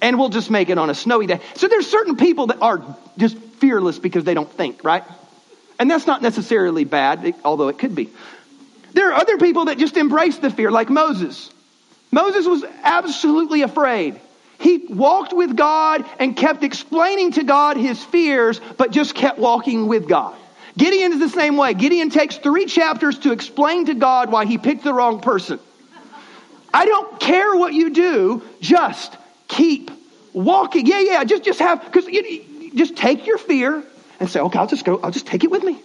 and 0.00 0.18
we'll 0.18 0.28
just 0.28 0.50
make 0.50 0.68
it 0.68 0.78
on 0.78 0.90
a 0.90 0.94
snowy 0.94 1.26
day. 1.26 1.40
So 1.54 1.68
there's 1.68 1.88
certain 1.88 2.16
people 2.16 2.48
that 2.48 2.60
are 2.60 2.82
just 3.16 3.36
fearless 3.38 3.98
because 3.98 4.24
they 4.24 4.34
don't 4.34 4.50
think, 4.50 4.84
right? 4.84 5.04
And 5.78 5.90
that's 5.90 6.06
not 6.06 6.22
necessarily 6.22 6.84
bad, 6.84 7.34
although 7.44 7.68
it 7.68 7.78
could 7.78 7.94
be. 7.94 8.10
There 8.92 9.10
are 9.12 9.14
other 9.14 9.38
people 9.38 9.66
that 9.66 9.78
just 9.78 9.96
embrace 9.96 10.38
the 10.38 10.50
fear, 10.50 10.70
like 10.70 10.90
Moses. 10.90 11.50
Moses 12.10 12.46
was 12.46 12.64
absolutely 12.82 13.62
afraid. 13.62 14.20
He 14.58 14.78
walked 14.88 15.32
with 15.32 15.56
God 15.56 16.04
and 16.18 16.36
kept 16.36 16.64
explaining 16.64 17.32
to 17.32 17.44
God 17.44 17.76
his 17.76 18.02
fears, 18.02 18.60
but 18.76 18.90
just 18.90 19.14
kept 19.14 19.38
walking 19.38 19.86
with 19.86 20.08
God. 20.08 20.34
Gideon 20.76 21.12
is 21.12 21.20
the 21.20 21.28
same 21.28 21.56
way. 21.56 21.74
Gideon 21.74 22.10
takes 22.10 22.38
three 22.38 22.66
chapters 22.66 23.18
to 23.20 23.32
explain 23.32 23.86
to 23.86 23.94
God 23.94 24.30
why 24.30 24.46
he 24.46 24.58
picked 24.58 24.84
the 24.84 24.92
wrong 24.92 25.20
person. 25.20 25.58
I 26.72 26.86
don't 26.86 27.18
care 27.18 27.56
what 27.56 27.72
you 27.72 27.90
do, 27.90 28.42
just 28.60 29.16
keep 29.46 29.90
walking. 30.32 30.86
Yeah, 30.86 31.00
yeah, 31.00 31.24
just, 31.24 31.44
just 31.44 31.60
have, 31.60 31.84
because 31.84 32.06
just 32.74 32.96
take 32.96 33.26
your 33.26 33.38
fear 33.38 33.82
and 34.20 34.28
say, 34.28 34.40
okay, 34.40 34.58
I'll 34.58 34.66
just 34.66 34.84
go, 34.84 35.00
I'll 35.02 35.10
just 35.10 35.26
take 35.26 35.44
it 35.44 35.50
with 35.50 35.62
me. 35.62 35.80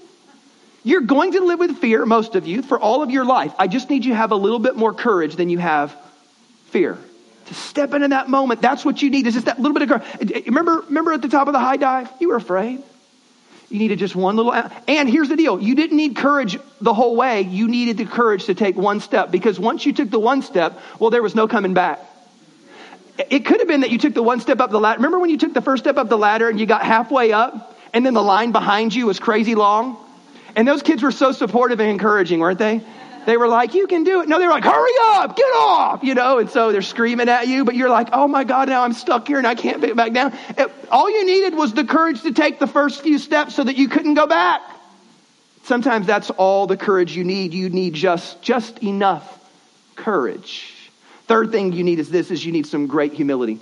You're 0.84 1.02
going 1.02 1.32
to 1.34 1.42
live 1.42 1.60
with 1.60 1.78
fear, 1.78 2.06
most 2.06 2.36
of 2.36 2.46
you, 2.46 2.62
for 2.62 2.78
all 2.78 3.02
of 3.02 3.10
your 3.10 3.24
life. 3.24 3.54
I 3.58 3.68
just 3.68 3.90
need 3.90 4.04
you 4.04 4.12
to 4.12 4.18
have 4.18 4.32
a 4.32 4.36
little 4.36 4.60
bit 4.60 4.76
more 4.76 4.94
courage 4.94 5.36
than 5.36 5.50
you 5.50 5.58
have 5.60 5.96
fear. 6.66 6.98
To 7.48 7.54
step 7.54 7.94
into 7.94 8.08
that 8.10 8.30
moment, 8.30 8.62
that's 8.62 8.86
what 8.86 9.02
you 9.02 9.10
need, 9.10 9.28
is 9.28 9.34
just 9.34 9.48
that 9.48 9.60
little 9.60 9.74
bit 9.74 9.90
of 9.90 9.90
courage. 9.90 10.46
Remember, 10.46 10.84
remember 10.88 11.14
at 11.14 11.22
the 11.22 11.28
top 11.28 11.48
of 11.48 11.54
the 11.54 11.60
high 11.60 11.78
dive? 11.78 12.10
You 12.20 12.30
were 12.30 12.38
afraid. 12.38 12.82
You 13.70 13.80
needed 13.80 14.00
just 14.00 14.16
one 14.16 14.36
little. 14.36 14.54
And 14.88 15.10
here's 15.10 15.30
the 15.30 15.36
deal 15.36 15.60
you 15.60 15.76
didn't 15.76 15.98
need 15.98 16.16
courage 16.16 16.58
the 16.80 16.94
whole 16.94 17.16
way. 17.16 17.42
You 17.42 17.68
needed 17.68 17.98
the 17.98 18.06
courage 18.06 18.46
to 18.46 18.54
take 18.54 18.76
one 18.76 19.00
step 19.00 19.32
because 19.32 19.60
once 19.60 19.86
you 19.86 19.94
took 19.94 20.10
the 20.10 20.20
one 20.20 20.42
step, 20.44 20.80
well, 21.00 21.10
there 21.10 21.24
was 21.24 21.34
no 21.34 21.48
coming 21.48 21.74
back. 21.74 22.00
It 23.30 23.46
could 23.46 23.60
have 23.60 23.68
been 23.68 23.82
that 23.82 23.92
you 23.92 23.98
took 23.98 24.14
the 24.14 24.24
one 24.24 24.40
step 24.40 24.60
up 24.60 24.72
the 24.72 24.80
ladder. 24.80 24.98
Remember 24.98 25.20
when 25.20 25.30
you 25.30 25.38
took 25.38 25.54
the 25.54 25.62
first 25.62 25.84
step 25.84 25.98
up 25.98 26.08
the 26.08 26.18
ladder 26.18 26.50
and 26.50 26.60
you 26.60 26.66
got 26.66 26.84
halfway 26.84 27.32
up 27.32 27.78
and 27.94 28.06
then 28.06 28.14
the 28.14 28.24
line 28.24 28.52
behind 28.52 28.94
you 28.94 29.08
was 29.08 29.20
crazy 29.20 29.56
long? 29.56 29.98
And 30.56 30.68
those 30.68 30.84
kids 30.84 31.02
were 31.02 31.12
so 31.12 31.32
supportive 31.32 31.80
and 31.80 31.90
encouraging, 31.90 32.40
weren't 32.40 32.60
they? 32.60 32.82
They 33.26 33.38
were 33.38 33.48
like, 33.48 33.74
you 33.74 33.88
can 33.88 34.04
do 34.04 34.22
it. 34.22 34.30
No, 34.30 34.40
they 34.40 34.46
were 34.46 34.52
like, 34.52 34.64
hurry 34.64 34.92
up, 35.16 35.36
get 35.36 35.54
off, 35.56 36.04
you 36.04 36.16
know, 36.16 36.40
and 36.40 36.50
so 36.50 36.72
they're 36.72 36.82
screaming 36.82 37.30
at 37.30 37.48
you, 37.48 37.66
but 37.66 37.76
you're 37.76 37.90
like, 37.90 38.10
oh 38.14 38.28
my 38.28 38.44
God, 38.44 38.70
now 38.70 38.84
I'm 38.84 38.94
stuck 38.94 39.28
here 39.28 39.38
and 39.38 39.48
I 39.48 39.56
can't 39.56 39.82
get 39.82 39.96
back 39.96 40.14
down. 40.14 40.34
It, 40.58 40.72
all 40.92 41.10
you 41.10 41.26
needed 41.26 41.56
was 41.56 41.74
the 41.74 41.84
courage 41.84 42.22
to 42.24 42.34
take 42.34 42.60
the 42.60 42.68
first 42.68 43.02
few 43.02 43.18
steps 43.18 43.56
so 43.56 43.64
that 43.64 43.76
you 43.78 43.88
couldn't 43.88 44.14
go 44.16 44.28
back. 44.28 44.62
Sometimes 45.64 46.06
that's 46.06 46.30
all 46.30 46.68
the 46.68 46.78
courage 46.78 47.16
you 47.16 47.24
need. 47.24 47.54
You 47.54 47.70
need 47.70 47.94
just, 47.94 48.42
just 48.42 48.80
enough 48.80 49.40
courage. 49.96 50.74
Third 51.28 51.52
thing 51.52 51.72
you 51.72 51.84
need 51.84 52.00
is 52.00 52.10
this, 52.10 52.32
is 52.32 52.46
you 52.46 52.52
need 52.52 52.68
some 52.68 52.88
great 52.88 53.14
humility. 53.14 53.60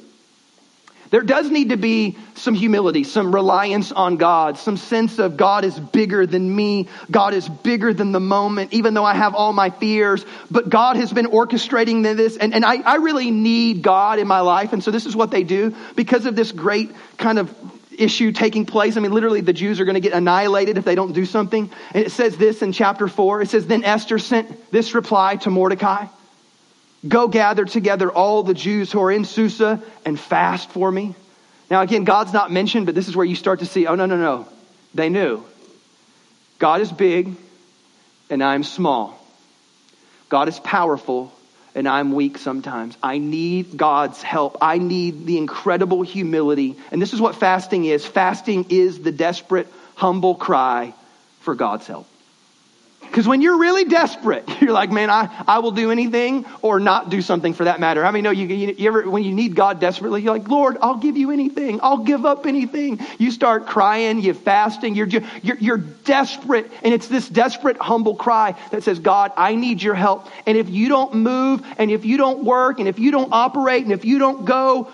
There 1.12 1.22
does 1.22 1.52
need 1.52 1.70
to 1.70 1.78
be 1.78 2.18
some 2.36 2.54
humility, 2.54 3.04
some 3.04 3.36
reliance 3.36 3.92
on 3.92 4.16
God, 4.16 4.58
some 4.58 4.78
sense 4.78 5.20
of 5.20 5.36
God 5.36 5.66
is 5.66 5.78
bigger 5.78 6.26
than 6.26 6.56
me. 6.56 6.88
God 7.12 7.34
is 7.34 7.50
bigger 7.50 7.94
than 7.94 8.14
the 8.14 8.22
moment, 8.22 8.72
even 8.72 8.94
though 8.94 9.04
I 9.04 9.14
have 9.14 9.36
all 9.36 9.52
my 9.52 9.70
fears. 9.70 10.26
But 10.50 10.70
God 10.70 10.96
has 10.96 11.12
been 11.12 11.26
orchestrating 11.26 12.02
this, 12.02 12.38
and, 12.38 12.54
and 12.54 12.64
I, 12.64 12.78
I 12.78 12.96
really 12.96 13.30
need 13.30 13.82
God 13.82 14.20
in 14.20 14.28
my 14.28 14.40
life. 14.40 14.72
And 14.72 14.82
so 14.82 14.90
this 14.90 15.06
is 15.06 15.14
what 15.14 15.32
they 15.32 15.44
do 15.44 15.76
because 15.98 16.26
of 16.26 16.38
this 16.38 16.54
great 16.54 16.92
kind 17.18 17.40
of 17.40 17.54
issue 17.92 18.32
taking 18.32 18.66
place. 18.66 18.96
I 18.96 19.02
mean, 19.02 19.12
literally, 19.12 19.42
the 19.42 19.52
Jews 19.52 19.82
are 19.82 19.86
going 19.86 19.96
to 19.96 20.02
get 20.02 20.14
annihilated 20.14 20.78
if 20.78 20.86
they 20.86 20.96
don't 20.96 21.12
do 21.12 21.26
something. 21.26 21.70
And 21.94 22.06
it 22.06 22.12
says 22.12 22.38
this 22.38 22.62
in 22.62 22.72
chapter 22.72 23.10
4. 23.10 23.42
It 23.42 23.50
says, 23.50 23.68
Then 23.68 23.84
Esther 23.84 24.18
sent 24.18 24.72
this 24.72 24.96
reply 24.96 25.36
to 25.38 25.50
Mordecai. 25.50 26.06
Go 27.08 27.28
gather 27.28 27.66
together 27.66 28.12
all 28.12 28.44
the 28.44 28.54
Jews 28.54 28.92
who 28.92 29.02
are 29.02 29.12
in 29.12 29.26
Susa 29.26 29.82
and 30.06 30.20
fast 30.20 30.70
for 30.70 30.92
me. 30.92 31.16
Now, 31.70 31.82
again, 31.82 32.04
God's 32.04 32.34
not 32.34 32.52
mentioned, 32.52 32.86
but 32.86 32.96
this 32.96 33.08
is 33.08 33.16
where 33.16 33.26
you 33.26 33.36
start 33.36 33.60
to 33.60 33.66
see 33.66 33.88
oh, 33.88 33.96
no, 33.96 34.06
no, 34.06 34.18
no. 34.18 34.48
They 34.94 35.10
knew. 35.10 35.44
God 36.60 36.82
is 36.82 36.92
big 36.92 37.34
and 38.30 38.44
I'm 38.44 38.64
small. 38.64 39.18
God 40.30 40.48
is 40.48 40.60
powerful 40.60 41.34
and 41.74 41.88
I'm 41.88 42.12
weak 42.12 42.38
sometimes. 42.38 42.98
I 43.02 43.18
need 43.18 43.78
God's 43.78 44.22
help. 44.22 44.58
I 44.62 44.78
need 44.78 45.26
the 45.26 45.38
incredible 45.38 46.04
humility. 46.04 46.76
And 46.92 47.02
this 47.02 47.14
is 47.14 47.22
what 47.22 47.36
fasting 47.36 47.86
is 47.86 48.06
fasting 48.06 48.68
is 48.70 49.02
the 49.02 49.12
desperate, 49.12 49.68
humble 49.96 50.36
cry 50.36 50.94
for 51.40 51.56
God's 51.56 51.88
help. 51.88 52.08
Because 53.12 53.28
when 53.28 53.42
you're 53.42 53.58
really 53.58 53.84
desperate, 53.84 54.48
you're 54.62 54.72
like, 54.72 54.90
man, 54.90 55.10
I, 55.10 55.44
I 55.46 55.60
will 55.60 55.72
do 55.72 55.92
anything 55.92 56.46
or 56.62 56.80
not 56.80 57.10
do 57.10 57.22
something 57.22 57.54
for 57.54 57.66
that 57.66 57.82
matter. 57.82 58.06
I 58.06 58.12
mean, 58.12 58.24
no, 58.24 58.32
you, 58.32 58.48
you, 58.48 58.74
you 58.78 58.88
ever, 58.88 59.10
when 59.10 59.24
you 59.24 59.34
need 59.34 59.54
God 59.54 59.82
desperately, 59.82 60.22
you're 60.22 60.32
like, 60.34 60.48
Lord, 60.48 60.78
I'll 60.82 60.96
give 60.96 61.18
you 61.18 61.32
anything. 61.32 61.82
I'll 61.84 62.06
give 62.06 62.26
up 62.26 62.46
anything. 62.46 63.02
You 63.18 63.32
start 63.32 63.68
crying, 63.68 64.22
you're 64.22 64.34
fasting, 64.34 64.96
you're, 64.96 65.08
you're, 65.08 65.58
you're 65.58 65.78
desperate. 65.78 66.72
And 66.84 66.94
it's 66.94 67.10
this 67.10 67.28
desperate, 67.28 67.76
humble 67.78 68.16
cry 68.16 68.56
that 68.72 68.84
says, 68.84 69.00
God, 69.00 69.34
I 69.36 69.56
need 69.56 69.84
your 69.84 69.96
help. 69.96 70.30
And 70.46 70.58
if 70.58 70.70
you 70.70 70.88
don't 70.88 71.14
move, 71.16 71.66
and 71.78 71.92
if 71.92 72.06
you 72.06 72.16
don't 72.16 72.46
work, 72.46 72.80
and 72.80 72.88
if 72.88 72.98
you 72.98 73.12
don't 73.12 73.34
operate, 73.34 73.84
and 73.84 73.92
if 73.92 74.06
you 74.06 74.20
don't 74.20 74.46
go, 74.46 74.90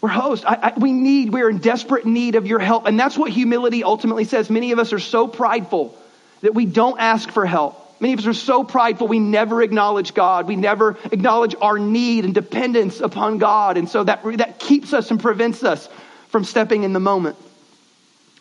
We're 0.00 0.08
host. 0.08 0.44
I, 0.46 0.54
I, 0.54 0.78
we 0.78 0.92
need, 0.92 1.30
we're 1.32 1.50
in 1.50 1.58
desperate 1.58 2.06
need 2.06 2.36
of 2.36 2.46
your 2.46 2.60
help. 2.60 2.86
And 2.86 2.98
that's 2.98 3.18
what 3.18 3.32
humility 3.32 3.82
ultimately 3.82 4.24
says. 4.24 4.48
Many 4.48 4.70
of 4.70 4.78
us 4.78 4.92
are 4.92 5.00
so 5.00 5.26
prideful 5.26 5.96
that 6.42 6.54
we 6.54 6.66
don't 6.66 6.98
ask 6.98 7.30
for 7.30 7.46
help. 7.46 7.76
Many 8.00 8.14
of 8.14 8.20
us 8.20 8.26
are 8.26 8.34
so 8.34 8.64
prideful, 8.64 9.08
we 9.08 9.18
never 9.18 9.62
acknowledge 9.62 10.14
God. 10.14 10.48
We 10.48 10.56
never 10.56 10.96
acknowledge 11.12 11.54
our 11.60 11.78
need 11.78 12.24
and 12.24 12.34
dependence 12.34 13.00
upon 13.00 13.36
God. 13.36 13.76
And 13.76 13.88
so 13.88 14.04
that, 14.04 14.22
that 14.38 14.58
keeps 14.58 14.94
us 14.94 15.10
and 15.10 15.20
prevents 15.20 15.62
us 15.62 15.86
from 16.28 16.44
stepping 16.44 16.82
in 16.82 16.94
the 16.94 17.00
moment. 17.00 17.36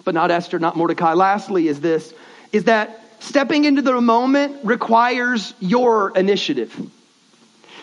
But 0.06 0.14
not 0.14 0.32
Esther, 0.32 0.60
not 0.60 0.78
Mordecai. 0.78 1.14
Lastly, 1.14 1.68
is 1.68 1.82
this, 1.82 2.14
is 2.54 2.64
that 2.66 3.04
stepping 3.20 3.66
into 3.66 3.82
the 3.82 4.00
moment 4.00 4.64
requires 4.64 5.54
your 5.60 6.18
initiative. 6.18 6.74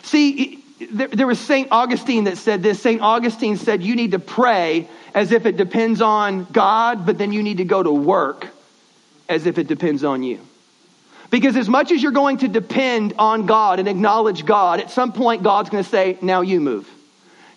See, 0.03 0.65
there, 0.91 1.09
there 1.09 1.27
was 1.27 1.39
St. 1.39 1.69
Augustine 1.71 2.25
that 2.25 2.39
said 2.39 2.63
this. 2.63 2.81
St. 2.81 3.03
Augustine 3.03 3.59
said 3.59 3.83
you 3.83 3.97
need 3.97 4.13
to 4.13 4.19
pray 4.19 4.89
as 5.15 5.31
if 5.31 5.45
it 5.45 5.59
depends 5.59 6.01
on 6.01 6.47
God, 6.53 7.05
but 7.05 7.19
then 7.19 7.33
you 7.33 7.43
need 7.43 7.59
to 7.59 7.65
go 7.65 7.83
to 7.83 7.93
work 7.93 8.49
as 9.29 9.47
if 9.47 9.59
it 9.59 9.67
depends 9.67 10.05
on 10.05 10.23
you. 10.23 10.41
Because 11.31 11.57
as 11.57 11.69
much 11.69 11.91
as 11.91 12.03
you're 12.03 12.13
going 12.13 12.39
to 12.39 12.49
depend 12.49 13.15
on 13.19 13.47
God 13.47 13.79
and 13.79 13.89
acknowledge 13.89 14.45
God, 14.45 14.81
at 14.81 14.91
some 14.91 15.13
point 15.13 15.43
God's 15.43 15.71
going 15.71 15.83
to 15.83 15.91
say, 15.91 16.19
now 16.23 16.43
you 16.43 16.61
move. 16.61 16.89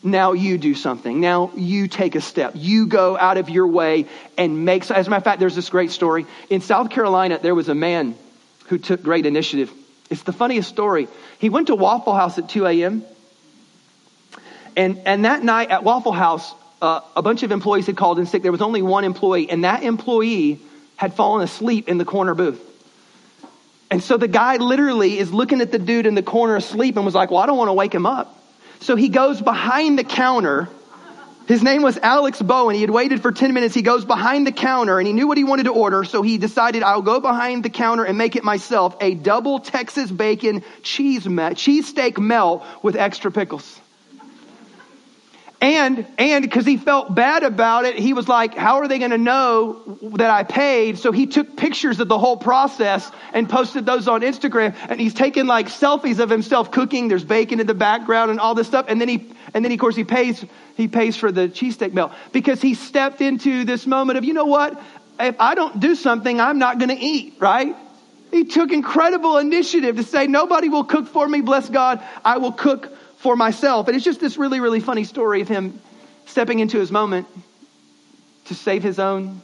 Now 0.02 0.32
you 0.32 0.58
do 0.58 0.76
something. 0.76 1.20
Now 1.20 1.52
you 1.56 1.88
take 1.88 2.16
a 2.16 2.22
step. 2.22 2.54
You 2.56 2.88
go 2.88 3.18
out 3.18 3.38
of 3.38 3.50
your 3.50 3.68
way 3.68 4.06
and 4.38 4.64
make. 4.64 4.90
As 4.90 5.08
a 5.08 5.10
matter 5.10 5.18
of 5.18 5.24
fact, 5.24 5.40
there's 5.40 5.56
this 5.56 5.70
great 5.70 5.92
story. 5.92 6.26
In 6.50 6.62
South 6.62 6.90
Carolina, 6.90 7.38
there 7.42 7.54
was 7.54 7.68
a 7.68 7.76
man 7.76 8.16
who 8.68 8.78
took 8.78 9.04
great 9.04 9.26
initiative. 9.26 9.72
It's 10.10 10.24
the 10.24 10.34
funniest 10.34 10.70
story. 10.70 11.08
He 11.38 11.50
went 11.50 11.68
to 11.68 11.76
Waffle 11.76 12.14
House 12.14 12.38
at 12.38 12.50
2 12.50 12.66
a.m. 12.66 13.04
And, 14.76 15.02
and 15.06 15.26
that 15.26 15.44
night 15.44 15.70
at 15.70 15.84
Waffle 15.84 16.14
House, 16.14 16.54
uh, 16.82 17.02
a 17.16 17.22
bunch 17.22 17.44
of 17.44 17.52
employees 17.52 17.86
had 17.86 17.98
called 17.98 18.20
in 18.20 18.26
sick. 18.26 18.42
There 18.42 18.54
was 18.54 18.62
only 18.62 18.82
one 18.82 19.04
employee, 19.04 19.50
and 19.50 19.66
that 19.66 19.84
employee 19.84 20.60
had 21.00 21.14
fallen 21.14 21.42
asleep 21.44 21.88
in 21.88 21.98
the 21.98 22.06
corner 22.06 22.36
booth. 22.36 22.62
And 23.90 24.04
so 24.04 24.18
the 24.18 24.28
guy 24.28 24.58
literally 24.58 25.18
is 25.18 25.34
looking 25.34 25.62
at 25.62 25.72
the 25.72 25.80
dude 25.80 26.06
in 26.06 26.14
the 26.14 26.22
corner 26.22 26.58
asleep 26.58 26.96
and 26.98 27.06
was 27.06 27.16
like, 27.16 27.32
Well, 27.32 27.40
I 27.40 27.46
don't 27.46 27.58
want 27.58 27.70
to 27.70 27.74
wake 27.74 27.96
him 27.96 28.06
up. 28.06 28.36
So 28.82 28.96
he 28.96 29.10
goes 29.10 29.42
behind 29.42 29.98
the 29.98 30.04
counter 30.04 30.70
his 31.50 31.64
name 31.64 31.82
was 31.82 31.98
Alex 31.98 32.40
Bowen. 32.40 32.76
He 32.76 32.82
had 32.82 32.92
waited 32.92 33.24
for 33.24 33.32
10 33.32 33.56
minutes. 33.56 33.74
He 33.74 33.82
goes 33.82 34.06
behind 34.06 34.46
the 34.46 34.52
counter 34.52 35.00
and 35.00 35.08
he 35.08 35.14
knew 35.14 35.28
what 35.28 35.36
he 35.36 35.44
wanted 35.44 35.64
to 35.64 35.72
order. 35.72 36.04
So 36.04 36.22
he 36.22 36.38
decided, 36.38 36.84
I'll 36.84 37.02
go 37.02 37.20
behind 37.20 37.66
the 37.66 37.72
counter 37.72 38.04
and 38.04 38.20
make 38.20 38.36
it 38.36 38.44
myself 38.44 38.96
a 39.02 39.16
double 39.16 39.58
Texas 39.58 40.12
bacon 40.12 40.64
cheese 40.84 41.28
me- 41.28 41.42
cheesesteak 41.56 42.20
melt 42.20 42.64
with 42.84 42.96
extra 42.96 43.32
pickles. 43.32 43.82
And, 45.62 46.08
and 46.17 46.41
because 46.41 46.65
he 46.65 46.78
felt 46.78 47.13
bad 47.13 47.43
about 47.43 47.84
it, 47.84 48.00
he 48.00 48.13
was 48.13 48.30
like, 48.30 48.56
how 48.56 48.78
are 48.78 48.88
they 48.88 48.98
going 48.98 49.12
to 49.12 49.17
know 49.17 49.98
that 50.13 50.30
I 50.30 50.43
paid? 50.43 51.00
So 51.00 51.12
he 51.12 51.28
took 51.28 51.58
pictures 51.58 52.00
of 52.00 52.08
the 52.08 52.17
whole 52.17 52.38
process 52.38 53.12
and 53.34 53.50
posted 53.50 53.86
those 53.86 54.08
on 54.08 54.22
Instagram. 54.22 54.74
And 54.88 55.02
he's 55.02 55.13
taking 55.13 55.48
like 55.48 55.67
selfies 55.67 56.19
of 56.19 56.30
himself 56.30 56.72
cooking. 56.72 57.10
There's 57.10 57.26
bacon 57.26 57.60
in 57.60 57.67
the 57.67 57.74
background 57.74 58.32
and 58.32 58.39
all 58.39 58.56
this 58.56 58.67
stuff. 58.67 58.86
And 58.88 59.02
then 59.02 59.10
he, 59.10 59.28
and 59.54 59.65
then 59.65 59.72
of 59.74 59.80
course 59.80 59.98
he 59.98 60.06
pays, 60.06 60.45
he 60.78 60.88
pays 60.88 61.17
for 61.17 61.30
the 61.30 61.50
cheesesteak 61.50 61.91
melt 61.91 62.13
because 62.32 62.62
he 62.62 62.74
stepped 62.74 63.19
into 63.19 63.65
this 63.65 63.86
moment 63.86 64.17
of, 64.17 64.24
you 64.24 64.34
know 64.34 64.45
what? 64.45 64.82
If 65.19 65.36
I 65.41 65.56
don't 65.56 65.82
do 65.82 65.95
something, 65.95 66.39
I'm 66.39 66.60
not 66.60 66.80
going 66.80 66.95
to 66.95 67.04
eat, 67.04 67.34
right? 67.39 67.76
He 68.32 68.45
took 68.45 68.72
incredible 68.72 69.38
initiative 69.38 69.98
to 69.98 70.04
say, 70.04 70.28
nobody 70.28 70.69
will 70.69 70.86
cook 70.86 71.08
for 71.08 71.28
me. 71.28 71.41
Bless 71.41 71.67
God. 71.67 72.02
I 72.24 72.38
will 72.38 72.54
cook 72.54 72.93
for 73.20 73.36
myself. 73.36 73.88
And 73.88 73.96
it's 73.96 74.06
just 74.06 74.20
this 74.20 74.38
really, 74.38 74.60
really 74.60 74.80
funny 74.80 75.04
story 75.04 75.42
of 75.42 75.48
him 75.48 75.80
stepping 76.26 76.60
into 76.60 76.80
his 76.80 76.92
moment 76.92 77.28
to 78.46 78.56
save 78.56 78.82
his 78.82 78.98
own 78.98 79.42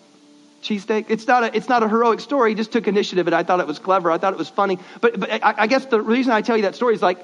cheesesteak. 0.63 1.05
It's 1.09 1.27
not 1.27 1.43
a, 1.43 1.55
it's 1.55 1.67
not 1.67 1.83
a 1.83 1.89
heroic 1.89 2.21
story. 2.21 2.51
He 2.51 2.55
just 2.55 2.71
took 2.71 2.87
initiative 2.87 3.27
and 3.27 3.35
I 3.35 3.43
thought 3.43 3.59
it 3.59 3.67
was 3.67 3.79
clever. 3.79 4.09
I 4.09 4.17
thought 4.17 4.33
it 4.33 4.39
was 4.39 4.49
funny. 4.49 4.79
But, 5.01 5.19
but 5.19 5.29
I, 5.31 5.53
I 5.57 5.67
guess 5.67 5.85
the 5.85 6.01
reason 6.01 6.31
I 6.31 6.41
tell 6.41 6.55
you 6.55 6.63
that 6.63 6.75
story 6.75 6.95
is 6.95 7.01
like 7.01 7.19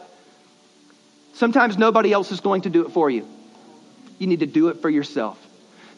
sometimes 1.34 1.78
nobody 1.78 2.12
else 2.12 2.32
is 2.32 2.42
going 2.42 2.64
to 2.64 2.70
do 2.70 2.86
it 2.86 2.92
for 2.92 3.10
you. 3.10 3.26
You 4.20 4.28
need 4.28 4.42
to 4.42 4.46
do 4.46 4.68
it 4.68 4.82
for 4.82 4.90
yourself. 4.90 5.40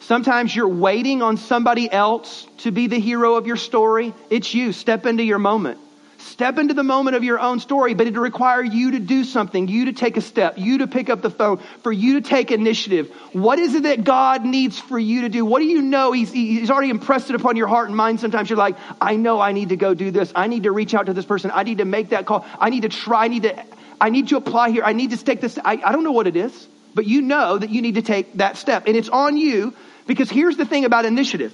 Sometimes 0.00 0.54
you're 0.54 0.68
waiting 0.68 1.20
on 1.20 1.36
somebody 1.36 1.90
else 1.90 2.46
to 2.58 2.70
be 2.70 2.86
the 2.86 3.00
hero 3.00 3.34
of 3.34 3.46
your 3.46 3.56
story. 3.56 4.14
It's 4.30 4.54
you. 4.54 4.72
Step 4.72 5.04
into 5.04 5.24
your 5.24 5.38
moment. 5.38 5.78
Step 6.24 6.58
into 6.58 6.72
the 6.72 6.82
moment 6.82 7.16
of 7.16 7.22
your 7.22 7.38
own 7.38 7.60
story, 7.60 7.92
but 7.92 8.06
it'll 8.06 8.22
require 8.22 8.62
you 8.62 8.92
to 8.92 8.98
do 8.98 9.24
something, 9.24 9.68
you 9.68 9.84
to 9.84 9.92
take 9.92 10.16
a 10.16 10.22
step, 10.22 10.54
you 10.56 10.78
to 10.78 10.86
pick 10.86 11.10
up 11.10 11.20
the 11.20 11.28
phone, 11.28 11.58
for 11.82 11.92
you 11.92 12.18
to 12.18 12.26
take 12.26 12.50
initiative. 12.50 13.10
What 13.32 13.58
is 13.58 13.74
it 13.74 13.82
that 13.82 14.04
God 14.04 14.42
needs 14.42 14.78
for 14.78 14.98
you 14.98 15.20
to 15.20 15.28
do? 15.28 15.44
What 15.44 15.58
do 15.58 15.66
you 15.66 15.82
know? 15.82 16.12
He's, 16.12 16.32
he's 16.32 16.70
already 16.70 16.88
impressed 16.88 17.28
it 17.28 17.36
upon 17.36 17.56
your 17.56 17.66
heart 17.66 17.88
and 17.88 17.96
mind. 17.96 18.20
Sometimes 18.20 18.48
you're 18.48 18.56
like, 18.56 18.76
I 19.02 19.16
know 19.16 19.38
I 19.38 19.52
need 19.52 19.68
to 19.68 19.76
go 19.76 19.92
do 19.92 20.10
this. 20.10 20.32
I 20.34 20.46
need 20.46 20.62
to 20.62 20.72
reach 20.72 20.94
out 20.94 21.06
to 21.06 21.12
this 21.12 21.26
person. 21.26 21.50
I 21.52 21.62
need 21.62 21.78
to 21.78 21.84
make 21.84 22.08
that 22.08 22.24
call. 22.24 22.46
I 22.58 22.70
need 22.70 22.82
to 22.82 22.88
try. 22.88 23.26
I 23.26 23.28
need 23.28 23.42
to, 23.42 23.62
I 24.00 24.08
need 24.08 24.28
to 24.28 24.38
apply 24.38 24.70
here. 24.70 24.82
I 24.82 24.94
need 24.94 25.10
to 25.10 25.22
take 25.22 25.42
this. 25.42 25.58
I, 25.62 25.72
I 25.84 25.92
don't 25.92 26.04
know 26.04 26.12
what 26.12 26.26
it 26.26 26.36
is, 26.36 26.68
but 26.94 27.06
you 27.06 27.20
know 27.20 27.58
that 27.58 27.68
you 27.68 27.82
need 27.82 27.96
to 27.96 28.02
take 28.02 28.32
that 28.38 28.56
step. 28.56 28.84
And 28.86 28.96
it's 28.96 29.10
on 29.10 29.36
you 29.36 29.74
because 30.06 30.30
here's 30.30 30.56
the 30.56 30.64
thing 30.64 30.86
about 30.86 31.04
initiative. 31.04 31.52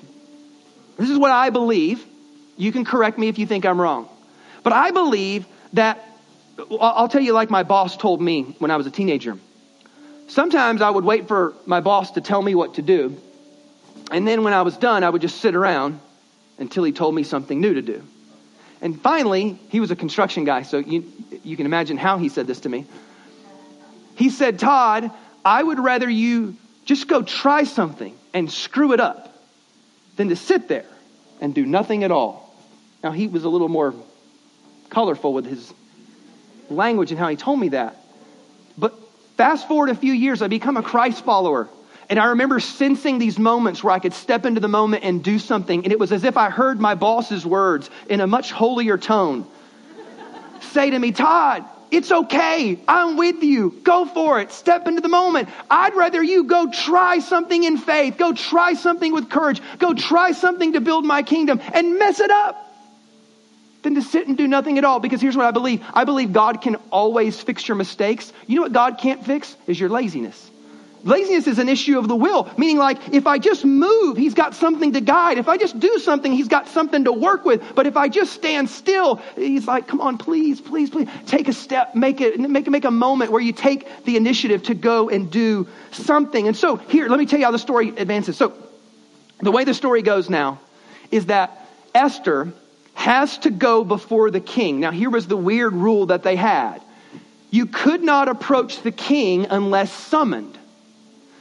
This 0.97 1.11
is 1.11 1.19
what 1.19 1.33
I 1.33 1.51
believe. 1.51 2.05
You 2.57 2.71
can 2.71 2.85
correct 2.85 3.19
me 3.19 3.29
if 3.29 3.39
you 3.39 3.47
think 3.47 3.67
I'm 3.67 3.81
wrong. 3.81 4.09
But 4.63 4.73
I 4.73 4.91
believe 4.91 5.47
that, 5.73 6.05
I'll 6.81 7.09
tell 7.09 7.23
you 7.23 7.33
like 7.33 7.51
my 7.51 7.63
boss 7.63 7.97
told 7.97 8.21
me 8.21 8.55
when 8.59 8.71
I 8.71 8.77
was 8.77 8.87
a 8.87 8.91
teenager. 8.91 9.39
Sometimes 10.29 10.83
I 10.83 10.91
would 10.91 11.05
wait 11.05 11.27
for 11.29 11.55
my 11.67 11.81
boss 11.81 12.13
to 12.13 12.21
tell 12.21 12.41
me 12.41 12.55
what 12.55 12.75
to 12.75 12.83
do. 12.83 13.21
And 14.11 14.27
then 14.27 14.45
when 14.45 14.53
I 14.53 14.63
was 14.63 14.77
done, 14.77 15.05
I 15.05 15.11
would 15.11 15.23
just 15.23 15.41
sit 15.41 15.55
around 15.55 16.01
until 16.59 16.85
he 16.85 16.93
told 16.93 17.15
me 17.15 17.23
something 17.23 17.61
new 17.61 17.75
to 17.75 17.83
do. 17.83 18.03
And 18.83 19.01
finally, 19.01 19.59
he 19.69 19.81
was 19.81 19.91
a 19.91 19.97
construction 19.97 20.45
guy, 20.45 20.63
so 20.63 20.79
you, 20.79 21.11
you 21.43 21.57
can 21.57 21.67
imagine 21.67 21.97
how 21.97 22.19
he 22.19 22.29
said 22.29 22.47
this 22.47 22.61
to 22.61 22.69
me. 22.69 22.87
He 24.17 24.31
said, 24.31 24.59
Todd, 24.59 25.11
I 25.45 25.63
would 25.63 25.79
rather 25.79 26.09
you 26.09 26.57
just 26.85 27.09
go 27.09 27.23
try 27.23 27.65
something 27.65 28.15
and 28.33 28.51
screw 28.51 28.93
it 28.93 29.01
up 29.01 29.35
than 30.17 30.29
to 30.29 30.37
sit 30.37 30.69
there 30.69 30.87
and 31.41 31.55
do 31.55 31.65
nothing 31.65 32.05
at 32.05 32.11
all. 32.11 32.55
Now, 33.03 33.13
he 33.13 33.27
was 33.27 33.45
a 33.45 33.49
little 33.49 33.69
more 33.69 33.95
colorful 34.91 35.33
with 35.33 35.47
his 35.47 35.73
language 36.69 37.11
and 37.11 37.19
how 37.19 37.29
he 37.29 37.37
told 37.37 37.59
me 37.59 37.71
that. 37.71 37.97
But 38.77 38.95
fast 39.37 39.67
forward 39.67 39.91
a 39.91 39.95
few 39.95 40.13
years, 40.13 40.43
I 40.43 40.49
become 40.49 40.77
a 40.77 40.83
Christ 40.83 41.25
follower. 41.25 41.69
And 42.09 42.19
I 42.19 42.27
remember 42.27 42.59
sensing 42.59 43.19
these 43.19 43.39
moments 43.39 43.85
where 43.85 43.95
I 43.95 44.01
could 44.01 44.13
step 44.13 44.45
into 44.45 44.61
the 44.61 44.69
moment 44.69 45.05
and 45.05 45.23
do 45.23 45.39
something. 45.39 45.85
And 45.85 45.93
it 45.93 45.99
was 45.99 46.11
as 46.11 46.25
if 46.25 46.37
I 46.37 46.51
heard 46.51 46.81
my 46.81 46.97
boss's 46.97 47.47
words 47.47 47.89
in 48.09 48.21
a 48.21 48.27
much 48.27 48.51
holier 48.51 48.99
tone 48.99 49.47
say 50.61 50.91
to 50.91 50.99
me, 50.99 51.13
Todd, 51.13 51.65
it's 51.91 52.11
okay. 52.13 52.79
I'm 52.87 53.17
with 53.17 53.43
you. 53.43 53.71
Go 53.83 54.05
for 54.07 54.41
it. 54.41 54.53
Step 54.53 54.87
into 54.87 55.01
the 55.01 55.09
moment. 55.09 55.49
I'd 55.71 55.95
rather 55.95 56.23
you 56.23 56.45
go 56.45 56.71
try 56.71 57.19
something 57.19 57.65
in 57.65 57.79
faith. 57.79 58.17
Go 58.17 58.33
try 58.33 58.75
something 58.75 59.13
with 59.13 59.29
courage. 59.29 59.61
Go 59.79 59.95
try 59.95 60.33
something 60.33 60.75
to 60.75 60.81
build 60.81 61.05
my 61.05 61.23
kingdom 61.23 61.61
and 61.73 61.99
mess 61.99 62.21
it 62.21 62.31
up 62.31 62.70
than 63.83 63.95
to 63.95 64.03
sit 64.03 64.29
and 64.29 64.37
do 64.37 64.47
nothing 64.47 64.79
at 64.79 64.85
all. 64.85 65.01
Because 65.01 65.21
here's 65.21 65.37
what 65.37 65.47
I 65.47 65.51
believe 65.51 65.85
I 65.93 66.05
believe 66.05 66.33
God 66.33 66.63
can 66.63 66.77
always 66.91 67.41
fix 67.41 67.67
your 67.67 67.77
mistakes. 67.77 68.33
You 68.47 68.57
know 68.57 68.63
what 68.63 68.73
God 68.73 68.99
can't 68.99 69.25
fix? 69.25 69.57
Is 69.67 69.79
your 69.79 69.89
laziness. 69.89 70.51
Laziness 71.03 71.47
is 71.47 71.59
an 71.59 71.69
issue 71.69 71.99
of 71.99 72.09
the 72.09 72.17
will, 72.17 72.51
meaning 72.59 72.77
like 72.77 73.15
if 73.15 73.27
I 73.27 73.39
just 73.39 73.65
move, 73.65 74.19
he's 74.19 74.35
got 74.35 74.55
something 74.55 74.93
to 74.93 75.01
guide. 75.01 75.39
If 75.39 75.49
I 75.49 75.57
just 75.57 75.81
do 75.81 75.99
something, 75.99 76.31
he's 76.31 76.49
got 76.49 76.69
something 76.69 77.05
to 77.05 77.13
work 77.13 77.47
with. 77.47 77.75
But 77.75 77.87
if 77.87 77.97
I 77.97 78.09
just 78.09 78.35
stand 78.35 78.69
still, 78.69 79.17
he's 79.35 79.67
like, 79.67 79.89
come 79.89 80.03
on, 80.03 80.19
please, 80.19 80.61
please, 80.61 80.91
please, 80.91 81.09
take 81.27 81.49
a 81.49 81.55
step, 81.55 81.95
make 81.95 82.21
it, 82.21 82.39
make, 82.39 82.69
make 82.69 82.85
a 82.85 82.91
moment 82.91 83.33
where 83.33 83.41
you 83.41 83.53
take 83.53 84.05
the 84.05 84.17
initiative 84.19 84.65
to 84.65 84.75
go 84.75 85.09
and 85.09 85.31
do 85.31 85.67
something. 85.91 86.47
And 86.47 86.57
so 86.57 86.77
here, 86.77 87.09
let 87.09 87.19
me 87.19 87.25
tell 87.25 87.39
you 87.39 87.47
how 87.47 87.51
the 87.51 87.59
story 87.59 87.89
advances. 87.89 88.37
So 88.37 88.53
the 89.41 89.51
way 89.51 89.65
the 89.65 89.75
story 89.75 90.03
goes 90.03 90.29
now 90.29 90.61
is 91.11 91.27
that 91.27 91.67
Esther 91.95 92.53
has 93.01 93.39
to 93.39 93.51
go 93.51 93.83
before 93.83 94.31
the 94.31 94.41
king. 94.41 94.79
Now, 94.79 94.91
here 94.91 95.09
was 95.09 95.27
the 95.27 95.37
weird 95.37 95.73
rule 95.73 96.07
that 96.07 96.23
they 96.23 96.37
had 96.37 96.83
you 97.51 97.67
could 97.67 98.01
not 98.01 98.29
approach 98.29 98.83
the 98.83 98.93
king 98.93 99.47
unless 99.51 99.91
summoned. 99.91 100.57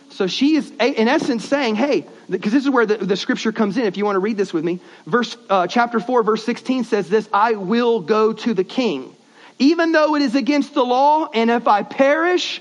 So 0.10 0.26
she 0.26 0.56
is, 0.56 0.72
in 0.72 1.08
essence, 1.08 1.45
saying, 1.45 1.76
hey, 1.76 2.08
because 2.28 2.52
this 2.52 2.63
is 2.63 2.69
where 2.69 2.88
the, 2.88 2.98
the, 2.98 3.15
scripture 3.15 3.52
comes 3.52 3.78
in, 3.78 3.86
if 3.86 3.95
you 3.95 4.06
want 4.06 4.15
to 4.15 4.19
read 4.19 4.36
this 4.36 4.52
with 4.52 4.63
me. 4.63 4.80
Verse, 5.06 5.38
uh, 5.52 5.67
chapter 5.67 6.00
4, 6.00 6.24
verse 6.24 6.43
16 6.43 6.86
says 6.86 7.10
this 7.10 7.30
I 7.32 7.54
will 7.54 8.00
go 8.00 8.34
to 8.34 8.54
the 8.56 8.63
king, 8.63 9.15
even 9.60 9.91
though 9.91 10.15
it 10.15 10.24
is 10.24 10.34
against 10.34 10.74
the 10.74 10.84
law, 10.84 11.30
and 11.32 11.52
if 11.52 11.67
I 11.67 11.84
perish, 11.84 12.60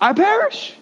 I 0.00 0.12
perish. 0.12 0.74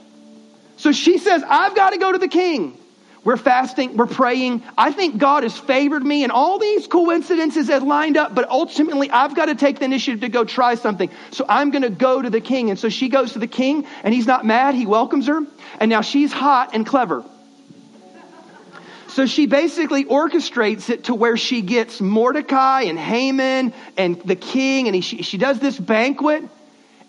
So 0.79 0.91
she 0.91 1.19
says, 1.19 1.45
I've 1.47 1.77
got 1.77 1.91
to 1.91 1.99
go 1.99 2.13
to 2.13 2.19
the 2.19 2.29
king 2.29 2.79
we're 3.25 3.39
fasting, 3.39 3.97
we're 3.97 4.07
praying. 4.07 4.63
I 4.77 4.93
think 4.93 5.17
God 5.17 5.45
has 5.45 5.57
favored 5.57 6.05
me, 6.05 6.25
and 6.25 6.31
all 6.31 6.59
these 6.59 6.87
coincidences 6.87 7.69
have 7.69 7.83
lined 7.83 8.19
up, 8.19 8.35
but 8.35 8.49
ultimately 8.51 9.11
I've 9.11 9.35
got 9.35 9.47
to 9.47 9.55
take 9.55 9.79
the 9.79 9.87
initiative 9.87 10.21
to 10.21 10.29
go 10.29 10.45
try 10.45 10.75
something. 10.75 11.11
So 11.31 11.47
I'm 11.49 11.71
going 11.71 11.83
to 11.83 11.91
go 11.91 12.21
to 12.21 12.29
the 12.29 12.43
king. 12.43 12.69
And 12.69 12.79
so 12.79 12.91
she 12.91 13.09
goes 13.09 13.33
to 13.33 13.39
the 13.39 13.47
king, 13.47 13.87
and 14.03 14.13
he's 14.13 14.27
not 14.27 14.45
mad. 14.45 14.75
He 14.75 14.85
welcomes 14.85 15.27
her. 15.27 15.41
And 15.81 15.89
now 15.89 16.03
she's 16.03 16.33
hot 16.33 16.71
and 16.75 16.87
clever. 16.87 17.25
So 19.09 19.27
she 19.27 19.47
basically 19.47 20.05
orchestrates 20.05 20.91
it 20.91 21.05
to 21.05 21.15
where 21.15 21.37
she 21.37 21.63
gets 21.63 22.01
Mordecai 22.01 22.83
and 22.83 22.99
Haman 22.99 23.73
and 23.97 24.21
the 24.23 24.37
king, 24.37 24.87
and 24.87 24.95
he, 24.95 25.01
she, 25.01 25.23
she 25.23 25.39
does 25.39 25.61
this 25.61 25.79
banquet. 25.79 26.43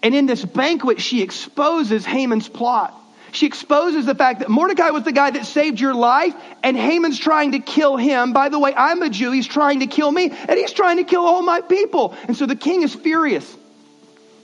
And 0.01 0.13
in 0.13 0.27
this 0.27 0.45
banquet, 0.45 1.01
she 1.01 1.23
exposes 1.23 2.05
Haman's 2.05 2.47
plot. 2.47 2.93
She 3.35 3.45
exposes 3.45 4.05
the 4.05 4.15
fact 4.15 4.39
that 4.39 4.49
Mordecai 4.49 4.91
was 4.91 5.03
the 5.03 5.11
guy 5.11 5.31
that 5.31 5.45
saved 5.45 5.79
your 5.79 5.93
life, 5.93 6.33
and 6.63 6.77
Haman's 6.77 7.19
trying 7.19 7.51
to 7.51 7.59
kill 7.59 7.97
him. 7.97 8.33
By 8.33 8.49
the 8.49 8.57
way, 8.57 8.73
I'm 8.75 9.01
a 9.01 9.09
Jew. 9.09 9.31
He's 9.31 9.47
trying 9.47 9.81
to 9.81 9.87
kill 9.87 10.11
me, 10.11 10.31
and 10.31 10.57
he's 10.57 10.71
trying 10.71 10.97
to 10.97 11.03
kill 11.03 11.25
all 11.25 11.41
my 11.41 11.61
people. 11.61 12.15
And 12.27 12.37
so 12.37 12.45
the 12.45 12.55
king 12.55 12.81
is 12.81 12.95
furious. 12.95 13.55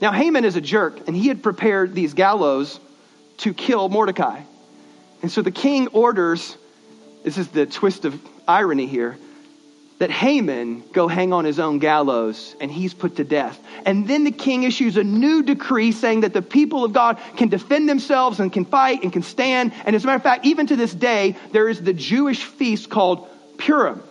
Now, 0.00 0.12
Haman 0.12 0.44
is 0.44 0.56
a 0.56 0.60
jerk, 0.60 1.06
and 1.06 1.16
he 1.16 1.28
had 1.28 1.42
prepared 1.42 1.94
these 1.94 2.14
gallows 2.14 2.78
to 3.38 3.54
kill 3.54 3.88
Mordecai. 3.88 4.40
And 5.22 5.30
so 5.30 5.40
the 5.40 5.52
king 5.52 5.88
orders 5.88 6.56
this 7.22 7.38
is 7.38 7.48
the 7.48 7.66
twist 7.66 8.04
of 8.04 8.20
irony 8.48 8.86
here, 8.86 9.16
that 10.02 10.10
Haman 10.10 10.82
go 10.92 11.06
hang 11.06 11.32
on 11.32 11.44
his 11.44 11.60
own 11.60 11.78
gallows 11.78 12.56
and 12.60 12.72
he's 12.72 12.92
put 12.92 13.18
to 13.18 13.24
death. 13.24 13.56
And 13.86 14.08
then 14.08 14.24
the 14.24 14.32
king 14.32 14.64
issues 14.64 14.96
a 14.96 15.04
new 15.04 15.44
decree 15.44 15.92
saying 15.92 16.22
that 16.22 16.32
the 16.32 16.42
people 16.42 16.84
of 16.84 16.92
God 16.92 17.20
can 17.36 17.48
defend 17.48 17.88
themselves 17.88 18.40
and 18.40 18.52
can 18.52 18.64
fight 18.64 19.04
and 19.04 19.12
can 19.12 19.22
stand. 19.22 19.72
And 19.84 19.94
as 19.94 20.02
a 20.02 20.08
matter 20.08 20.16
of 20.16 20.24
fact, 20.24 20.44
even 20.44 20.66
to 20.66 20.74
this 20.74 20.92
day, 20.92 21.36
there 21.52 21.68
is 21.68 21.80
the 21.80 21.92
Jewish 21.92 22.42
feast 22.42 22.90
called 22.90 23.28
Purim 23.58 24.02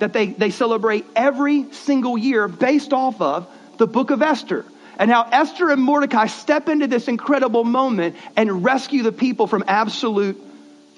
that 0.00 0.12
they, 0.12 0.26
they 0.26 0.50
celebrate 0.50 1.06
every 1.14 1.70
single 1.74 2.18
year 2.18 2.48
based 2.48 2.92
off 2.92 3.20
of 3.20 3.46
the 3.78 3.86
book 3.86 4.10
of 4.10 4.22
Esther. 4.22 4.64
And 4.98 5.12
how 5.12 5.28
Esther 5.30 5.70
and 5.70 5.80
Mordecai 5.80 6.26
step 6.26 6.68
into 6.68 6.88
this 6.88 7.06
incredible 7.06 7.62
moment 7.62 8.16
and 8.34 8.64
rescue 8.64 9.04
the 9.04 9.12
people 9.12 9.46
from 9.46 9.62
absolute 9.68 10.42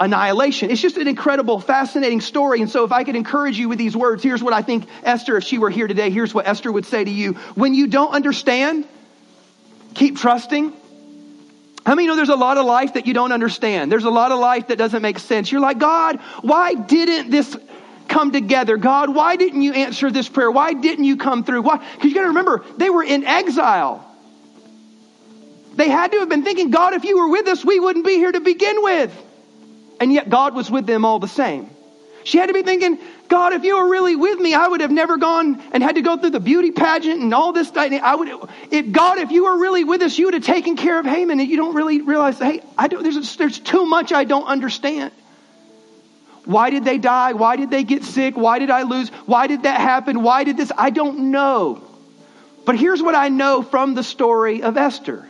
annihilation. 0.02 0.70
It's 0.70 0.80
just 0.80 0.96
an 0.96 1.06
incredible, 1.06 1.60
fascinating 1.60 2.20
story. 2.20 2.60
And 2.60 2.68
so, 2.68 2.84
if 2.84 2.90
I 2.90 3.04
could 3.04 3.14
encourage 3.14 3.56
you 3.56 3.68
with 3.68 3.78
these 3.78 3.96
words, 3.96 4.22
here's 4.22 4.42
what 4.42 4.52
I 4.52 4.60
think 4.60 4.88
Esther, 5.04 5.36
if 5.36 5.44
she 5.44 5.58
were 5.58 5.70
here 5.70 5.86
today, 5.86 6.10
here's 6.10 6.34
what 6.34 6.46
Esther 6.46 6.72
would 6.72 6.86
say 6.86 7.04
to 7.04 7.10
you. 7.10 7.34
When 7.54 7.72
you 7.72 7.86
don't 7.86 8.12
understand, 8.12 8.86
keep 9.94 10.18
trusting. 10.18 10.72
How 11.86 11.94
many 11.94 12.08
know 12.08 12.16
there's 12.16 12.28
a 12.28 12.36
lot 12.36 12.58
of 12.58 12.66
life 12.66 12.94
that 12.94 13.06
you 13.06 13.14
don't 13.14 13.32
understand? 13.32 13.92
There's 13.92 14.04
a 14.04 14.10
lot 14.10 14.32
of 14.32 14.40
life 14.40 14.68
that 14.68 14.78
doesn't 14.78 15.02
make 15.02 15.20
sense. 15.20 15.50
You're 15.50 15.60
like, 15.60 15.78
God, 15.78 16.16
why 16.42 16.74
didn't 16.74 17.30
this 17.30 17.56
come 18.08 18.32
together? 18.32 18.76
God, 18.76 19.14
why 19.14 19.36
didn't 19.36 19.62
you 19.62 19.72
answer 19.72 20.10
this 20.10 20.28
prayer? 20.28 20.50
Why 20.50 20.74
didn't 20.74 21.04
you 21.04 21.16
come 21.16 21.44
through? 21.44 21.62
Why? 21.62 21.78
Because 21.78 22.10
you 22.10 22.14
got 22.14 22.22
to 22.22 22.28
remember, 22.28 22.64
they 22.76 22.90
were 22.90 23.04
in 23.04 23.24
exile. 23.24 24.08
They 25.74 25.88
had 25.88 26.12
to 26.12 26.18
have 26.20 26.28
been 26.28 26.42
thinking, 26.42 26.70
God, 26.70 26.94
if 26.94 27.04
you 27.04 27.18
were 27.18 27.28
with 27.28 27.46
us, 27.48 27.64
we 27.64 27.80
wouldn't 27.80 28.04
be 28.04 28.14
here 28.14 28.30
to 28.30 28.40
begin 28.40 28.82
with 28.82 29.28
and 30.02 30.12
yet 30.12 30.28
God 30.28 30.56
was 30.56 30.68
with 30.68 30.84
them 30.84 31.04
all 31.04 31.20
the 31.20 31.28
same. 31.28 31.70
She 32.24 32.36
had 32.36 32.46
to 32.46 32.52
be 32.52 32.64
thinking, 32.64 32.98
God, 33.28 33.52
if 33.52 33.62
you 33.62 33.76
were 33.76 33.88
really 33.88 34.16
with 34.16 34.36
me, 34.36 34.52
I 34.52 34.66
would 34.66 34.80
have 34.80 34.90
never 34.90 35.16
gone 35.16 35.62
and 35.70 35.80
had 35.80 35.94
to 35.94 36.02
go 36.02 36.16
through 36.16 36.30
the 36.30 36.40
beauty 36.40 36.72
pageant 36.72 37.20
and 37.20 37.32
all 37.32 37.52
this. 37.52 37.70
I 37.76 38.16
would, 38.16 38.28
if 38.72 38.90
God, 38.90 39.18
if 39.18 39.30
you 39.30 39.44
were 39.44 39.56
really 39.56 39.84
with 39.84 40.02
us, 40.02 40.18
you 40.18 40.24
would 40.24 40.34
have 40.34 40.42
taken 40.42 40.76
care 40.76 40.98
of 40.98 41.06
Haman. 41.06 41.38
And 41.38 41.48
you 41.48 41.56
don't 41.56 41.76
really 41.76 42.00
realize, 42.00 42.36
hey, 42.40 42.62
I 42.76 42.88
don't, 42.88 43.04
there's, 43.04 43.36
there's 43.36 43.60
too 43.60 43.86
much 43.86 44.12
I 44.12 44.24
don't 44.24 44.46
understand. 44.46 45.12
Why 46.46 46.70
did 46.70 46.84
they 46.84 46.98
die? 46.98 47.34
Why 47.34 47.54
did 47.54 47.70
they 47.70 47.84
get 47.84 48.02
sick? 48.02 48.36
Why 48.36 48.58
did 48.58 48.70
I 48.70 48.82
lose? 48.82 49.08
Why 49.26 49.46
did 49.46 49.62
that 49.62 49.80
happen? 49.80 50.24
Why 50.24 50.42
did 50.42 50.56
this? 50.56 50.72
I 50.76 50.90
don't 50.90 51.30
know. 51.30 51.80
But 52.66 52.74
here's 52.74 53.00
what 53.00 53.14
I 53.14 53.28
know 53.28 53.62
from 53.62 53.94
the 53.94 54.02
story 54.02 54.64
of 54.64 54.76
Esther 54.76 55.28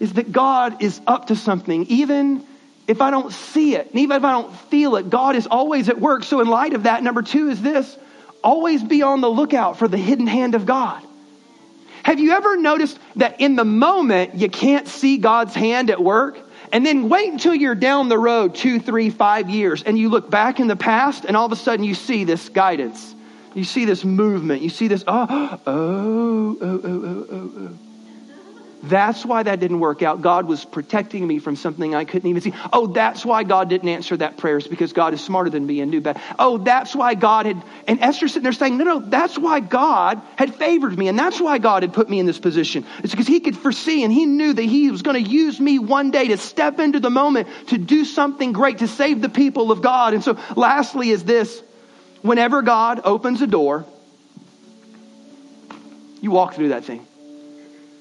is 0.00 0.14
that 0.14 0.32
God 0.32 0.82
is 0.82 1.00
up 1.06 1.28
to 1.28 1.36
something, 1.36 1.86
even 1.86 2.44
if 2.88 3.00
I 3.00 3.10
don't 3.10 3.32
see 3.32 3.76
it, 3.76 3.90
and 3.90 4.00
even 4.00 4.16
if 4.16 4.24
I 4.24 4.32
don't 4.32 4.54
feel 4.54 4.96
it, 4.96 5.08
God 5.08 5.36
is 5.36 5.46
always 5.46 5.88
at 5.88 6.00
work. 6.00 6.24
So, 6.24 6.40
in 6.40 6.48
light 6.48 6.74
of 6.74 6.84
that, 6.84 7.02
number 7.02 7.22
two 7.22 7.48
is 7.48 7.62
this 7.62 7.96
always 8.42 8.82
be 8.82 9.02
on 9.02 9.20
the 9.20 9.30
lookout 9.30 9.78
for 9.78 9.86
the 9.86 9.96
hidden 9.96 10.26
hand 10.26 10.54
of 10.54 10.66
God. 10.66 11.02
Have 12.02 12.18
you 12.18 12.32
ever 12.32 12.56
noticed 12.56 12.98
that 13.16 13.40
in 13.40 13.54
the 13.54 13.64
moment 13.64 14.34
you 14.34 14.50
can't 14.50 14.88
see 14.88 15.18
God's 15.18 15.54
hand 15.54 15.90
at 15.90 16.02
work? 16.02 16.38
And 16.72 16.84
then 16.84 17.08
wait 17.08 17.30
until 17.30 17.54
you're 17.54 17.74
down 17.74 18.08
the 18.08 18.18
road 18.18 18.54
two, 18.54 18.80
three, 18.80 19.10
five 19.10 19.50
years, 19.50 19.82
and 19.82 19.98
you 19.98 20.08
look 20.08 20.30
back 20.30 20.58
in 20.58 20.66
the 20.66 20.76
past, 20.76 21.24
and 21.26 21.36
all 21.36 21.46
of 21.46 21.52
a 21.52 21.56
sudden 21.56 21.84
you 21.84 21.94
see 21.94 22.24
this 22.24 22.48
guidance. 22.48 23.14
You 23.54 23.64
see 23.64 23.84
this 23.84 24.04
movement. 24.04 24.62
You 24.62 24.70
see 24.70 24.88
this, 24.88 25.04
oh, 25.06 25.26
oh, 25.30 25.60
oh, 25.66 26.58
oh, 26.60 26.80
oh, 26.82 27.04
oh, 27.04 27.26
oh. 27.30 27.52
oh. 27.58 27.91
That's 28.82 29.24
why 29.24 29.44
that 29.44 29.60
didn't 29.60 29.78
work 29.78 30.02
out. 30.02 30.22
God 30.22 30.46
was 30.48 30.64
protecting 30.64 31.24
me 31.24 31.38
from 31.38 31.54
something 31.54 31.94
I 31.94 32.04
couldn't 32.04 32.28
even 32.28 32.42
see. 32.42 32.52
Oh, 32.72 32.88
that's 32.88 33.24
why 33.24 33.44
God 33.44 33.68
didn't 33.68 33.88
answer 33.88 34.16
that 34.16 34.38
prayer. 34.38 34.56
It's 34.56 34.66
because 34.66 34.92
God 34.92 35.14
is 35.14 35.20
smarter 35.20 35.50
than 35.50 35.64
me 35.64 35.80
and 35.80 35.90
knew 35.90 36.00
better. 36.00 36.20
Oh, 36.36 36.58
that's 36.58 36.92
why 36.94 37.14
God 37.14 37.46
had, 37.46 37.62
and 37.86 38.00
Esther 38.00 38.26
sitting 38.26 38.42
there 38.42 38.52
saying, 38.52 38.78
no, 38.78 38.84
no, 38.84 38.98
that's 38.98 39.38
why 39.38 39.60
God 39.60 40.20
had 40.36 40.56
favored 40.56 40.98
me. 40.98 41.06
And 41.06 41.16
that's 41.16 41.40
why 41.40 41.58
God 41.58 41.84
had 41.84 41.92
put 41.92 42.10
me 42.10 42.18
in 42.18 42.26
this 42.26 42.40
position. 42.40 42.84
It's 43.04 43.12
because 43.12 43.28
he 43.28 43.38
could 43.38 43.56
foresee 43.56 44.02
and 44.02 44.12
he 44.12 44.26
knew 44.26 44.52
that 44.52 44.62
he 44.62 44.90
was 44.90 45.02
going 45.02 45.22
to 45.22 45.30
use 45.30 45.60
me 45.60 45.78
one 45.78 46.10
day 46.10 46.28
to 46.28 46.36
step 46.36 46.80
into 46.80 46.98
the 46.98 47.10
moment 47.10 47.48
to 47.68 47.78
do 47.78 48.04
something 48.04 48.52
great, 48.52 48.78
to 48.78 48.88
save 48.88 49.20
the 49.20 49.28
people 49.28 49.70
of 49.70 49.80
God. 49.80 50.12
And 50.12 50.24
so 50.24 50.36
lastly 50.56 51.10
is 51.10 51.22
this, 51.22 51.62
whenever 52.22 52.62
God 52.62 53.00
opens 53.04 53.42
a 53.42 53.46
door, 53.46 53.84
you 56.20 56.32
walk 56.32 56.54
through 56.54 56.70
that 56.70 56.84
thing. 56.84 57.06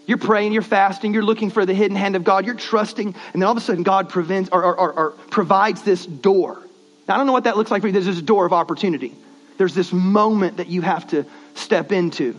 You're 0.08 0.18
praying, 0.18 0.54
you're 0.54 0.62
fasting, 0.62 1.14
you're 1.14 1.24
looking 1.24 1.52
for 1.52 1.66
the 1.66 1.74
hidden 1.74 1.96
hand 1.96 2.16
of 2.16 2.24
God, 2.24 2.46
you're 2.46 2.56
trusting, 2.56 3.08
and 3.08 3.42
then 3.42 3.44
all 3.44 3.52
of 3.52 3.58
a 3.58 3.62
sudden 3.62 3.84
God 3.84 4.10
prevents 4.10 4.50
or, 4.52 4.64
or, 4.64 4.76
or, 4.78 4.94
or 4.94 5.12
provides 5.30 5.84
this 5.84 6.06
door. 6.06 6.62
Now, 7.08 7.16
I 7.16 7.18
don't 7.18 7.28
know 7.28 7.34
what 7.34 7.46
that 7.46 7.58
looks 7.58 7.72
like 7.72 7.82
for 7.82 7.88
you. 7.88 7.94
There's 7.94 8.06
this 8.06 8.22
door 8.22 8.46
of 8.46 8.54
opportunity. 8.54 9.16
There's 9.58 9.76
this 9.76 9.94
moment 9.94 10.58
that 10.58 10.68
you 10.68 10.82
have 10.82 11.08
to 11.10 11.26
step 11.56 11.92
into. 11.92 12.36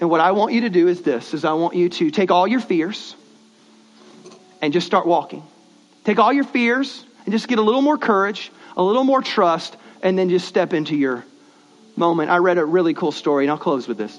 And 0.00 0.08
what 0.08 0.20
I 0.20 0.32
want 0.32 0.52
you 0.52 0.62
to 0.62 0.70
do 0.70 0.88
is 0.88 1.02
this 1.02 1.34
is 1.34 1.44
I 1.44 1.52
want 1.54 1.74
you 1.74 1.88
to 1.88 2.10
take 2.10 2.30
all 2.30 2.46
your 2.46 2.60
fears 2.60 3.14
and 4.62 4.72
just 4.72 4.86
start 4.86 5.06
walking. 5.06 5.42
Take 6.04 6.18
all 6.18 6.32
your 6.32 6.44
fears 6.44 7.04
and 7.24 7.32
just 7.32 7.48
get 7.48 7.58
a 7.58 7.62
little 7.62 7.82
more 7.82 7.98
courage, 7.98 8.50
a 8.76 8.82
little 8.82 9.04
more 9.04 9.20
trust, 9.22 9.76
and 10.02 10.18
then 10.18 10.30
just 10.30 10.48
step 10.48 10.72
into 10.72 10.96
your 10.96 11.24
moment. 11.96 12.30
I 12.30 12.38
read 12.38 12.58
a 12.58 12.64
really 12.64 12.94
cool 12.94 13.12
story, 13.12 13.44
and 13.44 13.50
I'll 13.50 13.58
close 13.58 13.86
with 13.88 13.98
this. 13.98 14.18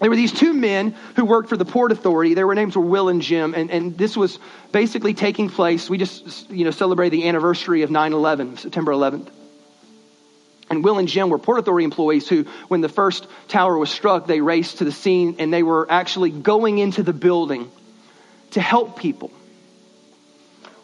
There 0.00 0.10
were 0.10 0.16
these 0.16 0.32
two 0.32 0.54
men 0.54 0.94
who 1.16 1.24
worked 1.24 1.48
for 1.48 1.56
the 1.56 1.64
Port 1.64 1.90
Authority. 1.90 2.34
Their 2.34 2.52
names 2.54 2.76
were 2.76 2.82
Will 2.82 3.08
and 3.08 3.20
Jim, 3.20 3.54
and, 3.54 3.70
and 3.70 3.98
this 3.98 4.16
was 4.16 4.38
basically 4.70 5.12
taking 5.12 5.50
place. 5.50 5.90
We 5.90 5.98
just, 5.98 6.50
you 6.50 6.64
know, 6.64 6.70
celebrated 6.70 7.18
the 7.18 7.28
anniversary 7.28 7.82
of 7.82 7.90
9-11, 7.90 8.60
September 8.60 8.92
11th. 8.92 9.28
And 10.70 10.84
Will 10.84 10.98
and 10.98 11.08
Jim 11.08 11.30
were 11.30 11.38
Port 11.38 11.58
Authority 11.58 11.84
employees 11.84 12.28
who, 12.28 12.44
when 12.68 12.80
the 12.80 12.88
first 12.88 13.26
tower 13.48 13.76
was 13.76 13.90
struck, 13.90 14.26
they 14.26 14.40
raced 14.40 14.78
to 14.78 14.84
the 14.84 14.92
scene 14.92 15.36
and 15.38 15.52
they 15.52 15.62
were 15.62 15.90
actually 15.90 16.30
going 16.30 16.78
into 16.78 17.02
the 17.02 17.14
building 17.14 17.70
to 18.50 18.60
help 18.60 18.98
people. 18.98 19.32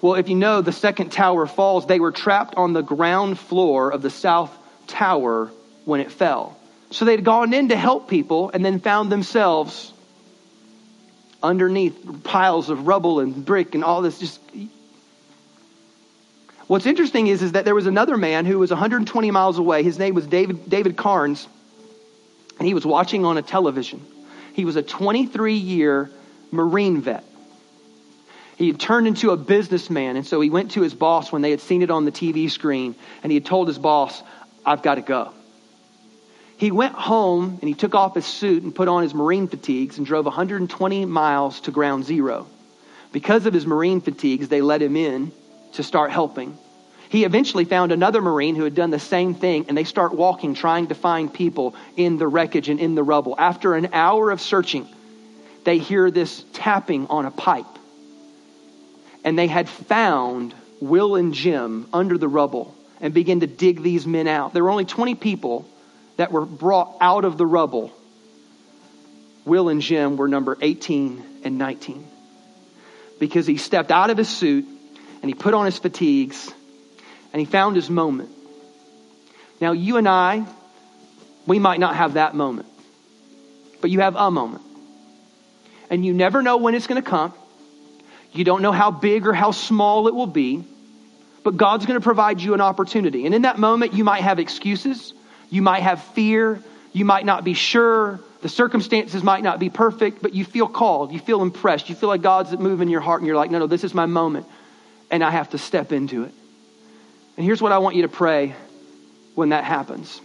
Well, 0.00 0.14
if 0.14 0.28
you 0.28 0.36
know 0.36 0.60
the 0.60 0.72
second 0.72 1.12
tower 1.12 1.46
falls, 1.46 1.86
they 1.86 2.00
were 2.00 2.12
trapped 2.12 2.56
on 2.56 2.72
the 2.72 2.82
ground 2.82 3.38
floor 3.38 3.90
of 3.90 4.02
the 4.02 4.10
south 4.10 4.56
tower 4.86 5.50
when 5.84 6.00
it 6.00 6.10
fell. 6.10 6.58
So 6.94 7.04
they'd 7.04 7.24
gone 7.24 7.52
in 7.52 7.70
to 7.70 7.76
help 7.76 8.08
people 8.08 8.52
and 8.54 8.64
then 8.64 8.78
found 8.78 9.10
themselves 9.10 9.92
underneath 11.42 12.22
piles 12.22 12.70
of 12.70 12.86
rubble 12.86 13.18
and 13.18 13.44
brick 13.44 13.74
and 13.74 13.82
all 13.82 14.00
this 14.00 14.20
just 14.20 14.40
What's 16.68 16.86
interesting 16.86 17.26
is, 17.26 17.42
is 17.42 17.52
that 17.52 17.64
there 17.64 17.74
was 17.74 17.86
another 17.86 18.16
man 18.16 18.46
who 18.46 18.60
was 18.60 18.70
120 18.70 19.30
miles 19.32 19.58
away. 19.58 19.82
His 19.82 19.98
name 19.98 20.14
was 20.14 20.26
David, 20.26 20.70
David 20.70 20.96
Karnes, 20.96 21.46
and 22.58 22.66
he 22.66 22.74
was 22.74 22.86
watching 22.86 23.24
on 23.24 23.36
a 23.38 23.42
television. 23.42 24.00
He 24.54 24.64
was 24.64 24.76
a 24.76 24.82
23 24.82 25.54
year 25.54 26.10
Marine 26.52 27.00
vet. 27.02 27.24
He 28.56 28.68
had 28.68 28.78
turned 28.78 29.08
into 29.08 29.30
a 29.30 29.36
businessman, 29.36 30.16
and 30.16 30.24
so 30.24 30.40
he 30.40 30.48
went 30.48 30.70
to 30.70 30.80
his 30.80 30.94
boss 30.94 31.32
when 31.32 31.42
they 31.42 31.50
had 31.50 31.60
seen 31.60 31.82
it 31.82 31.90
on 31.90 32.04
the 32.04 32.12
TV 32.12 32.48
screen, 32.48 32.94
and 33.24 33.32
he 33.32 33.36
had 33.36 33.44
told 33.44 33.66
his 33.66 33.78
boss, 33.78 34.22
I've 34.64 34.82
got 34.82 34.94
to 34.94 35.02
go. 35.02 35.32
He 36.64 36.70
went 36.70 36.94
home 36.94 37.58
and 37.60 37.68
he 37.68 37.74
took 37.74 37.94
off 37.94 38.14
his 38.14 38.24
suit 38.24 38.62
and 38.62 38.74
put 38.74 38.88
on 38.88 39.02
his 39.02 39.12
Marine 39.12 39.48
fatigues 39.48 39.98
and 39.98 40.06
drove 40.06 40.24
120 40.24 41.04
miles 41.04 41.60
to 41.60 41.70
ground 41.70 42.06
zero. 42.06 42.46
Because 43.12 43.44
of 43.44 43.52
his 43.52 43.66
Marine 43.66 44.00
fatigues, 44.00 44.48
they 44.48 44.62
let 44.62 44.80
him 44.80 44.96
in 44.96 45.30
to 45.74 45.82
start 45.82 46.10
helping. 46.10 46.56
He 47.10 47.24
eventually 47.24 47.66
found 47.66 47.92
another 47.92 48.22
Marine 48.22 48.54
who 48.54 48.64
had 48.64 48.74
done 48.74 48.88
the 48.88 48.98
same 48.98 49.34
thing, 49.34 49.66
and 49.68 49.76
they 49.76 49.84
start 49.84 50.14
walking, 50.14 50.54
trying 50.54 50.86
to 50.86 50.94
find 50.94 51.30
people 51.30 51.74
in 51.98 52.16
the 52.16 52.26
wreckage 52.26 52.70
and 52.70 52.80
in 52.80 52.94
the 52.94 53.02
rubble. 53.02 53.34
After 53.38 53.74
an 53.74 53.90
hour 53.92 54.30
of 54.30 54.40
searching, 54.40 54.88
they 55.64 55.76
hear 55.76 56.10
this 56.10 56.46
tapping 56.54 57.08
on 57.08 57.26
a 57.26 57.30
pipe. 57.30 57.66
And 59.22 59.38
they 59.38 59.48
had 59.48 59.68
found 59.68 60.54
Will 60.80 61.14
and 61.16 61.34
Jim 61.34 61.88
under 61.92 62.16
the 62.16 62.26
rubble 62.26 62.74
and 63.02 63.12
begin 63.12 63.40
to 63.40 63.46
dig 63.46 63.82
these 63.82 64.06
men 64.06 64.26
out. 64.26 64.54
There 64.54 64.64
were 64.64 64.70
only 64.70 64.86
20 64.86 65.14
people 65.16 65.68
that 66.16 66.32
were 66.32 66.44
brought 66.44 66.96
out 67.00 67.24
of 67.24 67.38
the 67.38 67.46
rubble. 67.46 67.92
Will 69.44 69.68
and 69.68 69.80
Jim 69.80 70.16
were 70.16 70.28
number 70.28 70.56
18 70.60 71.40
and 71.44 71.58
19 71.58 72.06
because 73.18 73.46
he 73.46 73.56
stepped 73.56 73.90
out 73.90 74.10
of 74.10 74.16
his 74.16 74.28
suit 74.28 74.66
and 75.22 75.30
he 75.30 75.34
put 75.34 75.54
on 75.54 75.66
his 75.66 75.78
fatigues 75.78 76.52
and 77.32 77.40
he 77.40 77.46
found 77.46 77.76
his 77.76 77.90
moment. 77.90 78.30
Now, 79.60 79.72
you 79.72 79.96
and 79.96 80.08
I, 80.08 80.44
we 81.46 81.58
might 81.58 81.80
not 81.80 81.96
have 81.96 82.14
that 82.14 82.34
moment, 82.34 82.68
but 83.80 83.90
you 83.90 84.00
have 84.00 84.16
a 84.16 84.30
moment. 84.30 84.62
And 85.90 86.04
you 86.04 86.14
never 86.14 86.42
know 86.42 86.56
when 86.56 86.74
it's 86.74 86.86
going 86.86 87.02
to 87.02 87.08
come. 87.08 87.32
You 88.32 88.44
don't 88.44 88.62
know 88.62 88.72
how 88.72 88.90
big 88.90 89.26
or 89.26 89.32
how 89.32 89.52
small 89.52 90.08
it 90.08 90.14
will 90.14 90.26
be, 90.26 90.64
but 91.44 91.56
God's 91.56 91.86
going 91.86 91.98
to 91.98 92.04
provide 92.04 92.40
you 92.40 92.54
an 92.54 92.60
opportunity. 92.60 93.26
And 93.26 93.34
in 93.34 93.42
that 93.42 93.58
moment, 93.58 93.92
you 93.92 94.02
might 94.02 94.22
have 94.22 94.38
excuses, 94.38 95.14
you 95.54 95.62
might 95.62 95.84
have 95.84 96.02
fear, 96.02 96.60
you 96.92 97.04
might 97.04 97.24
not 97.24 97.44
be 97.44 97.54
sure, 97.54 98.18
the 98.42 98.48
circumstances 98.48 99.22
might 99.22 99.44
not 99.44 99.60
be 99.60 99.70
perfect, 99.70 100.20
but 100.20 100.34
you 100.34 100.44
feel 100.44 100.66
called, 100.66 101.12
you 101.12 101.20
feel 101.20 101.42
impressed, 101.42 101.88
you 101.88 101.94
feel 101.94 102.08
like 102.08 102.22
God's 102.22 102.50
moving 102.58 102.88
your 102.88 103.00
heart, 103.00 103.20
and 103.20 103.28
you're 103.28 103.36
like, 103.36 103.52
no, 103.52 103.60
no, 103.60 103.68
this 103.68 103.84
is 103.84 103.94
my 103.94 104.06
moment, 104.06 104.48
and 105.12 105.22
I 105.22 105.30
have 105.30 105.50
to 105.50 105.58
step 105.58 105.92
into 105.92 106.24
it. 106.24 106.32
And 107.36 107.46
here's 107.46 107.62
what 107.62 107.70
I 107.70 107.78
want 107.78 107.94
you 107.94 108.02
to 108.02 108.08
pray 108.08 108.56
when 109.36 109.50
that 109.50 109.62
happens 109.62 110.20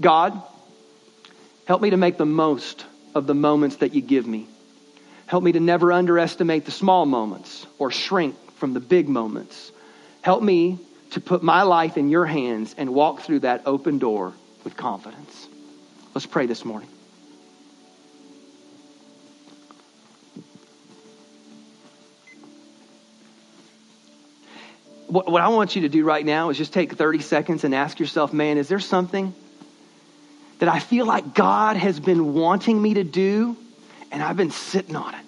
God, 0.00 0.42
help 1.66 1.82
me 1.82 1.90
to 1.90 1.98
make 1.98 2.16
the 2.16 2.24
most 2.24 2.86
of 3.14 3.26
the 3.26 3.34
moments 3.34 3.76
that 3.76 3.94
you 3.94 4.00
give 4.00 4.26
me. 4.26 4.46
Help 5.26 5.44
me 5.44 5.52
to 5.52 5.60
never 5.60 5.92
underestimate 5.92 6.64
the 6.64 6.70
small 6.70 7.04
moments 7.04 7.66
or 7.78 7.90
shrink 7.90 8.34
from 8.54 8.72
the 8.72 8.80
big 8.80 9.10
moments. 9.10 9.72
Help 10.22 10.42
me 10.42 10.78
to 11.10 11.20
put 11.20 11.42
my 11.42 11.64
life 11.64 11.98
in 11.98 12.08
your 12.08 12.24
hands 12.24 12.74
and 12.78 12.94
walk 12.94 13.20
through 13.20 13.40
that 13.40 13.62
open 13.66 13.98
door 13.98 14.32
with 14.64 14.76
confidence. 14.76 15.48
Let's 16.14 16.26
pray 16.26 16.46
this 16.46 16.64
morning. 16.64 16.88
What, 25.06 25.30
what 25.30 25.42
I 25.42 25.48
want 25.48 25.76
you 25.76 25.82
to 25.82 25.88
do 25.88 26.04
right 26.04 26.24
now 26.24 26.50
is 26.50 26.58
just 26.58 26.72
take 26.72 26.94
30 26.94 27.20
seconds 27.20 27.62
and 27.64 27.74
ask 27.74 28.00
yourself, 28.00 28.32
man, 28.32 28.58
is 28.58 28.68
there 28.68 28.80
something 28.80 29.34
that 30.58 30.68
I 30.68 30.78
feel 30.78 31.06
like 31.06 31.34
God 31.34 31.76
has 31.76 32.00
been 32.00 32.34
wanting 32.34 32.80
me 32.80 32.94
to 32.94 33.04
do 33.04 33.56
and 34.10 34.22
I've 34.22 34.36
been 34.36 34.50
sitting 34.50 34.96
on 34.96 35.14
it? 35.14 35.23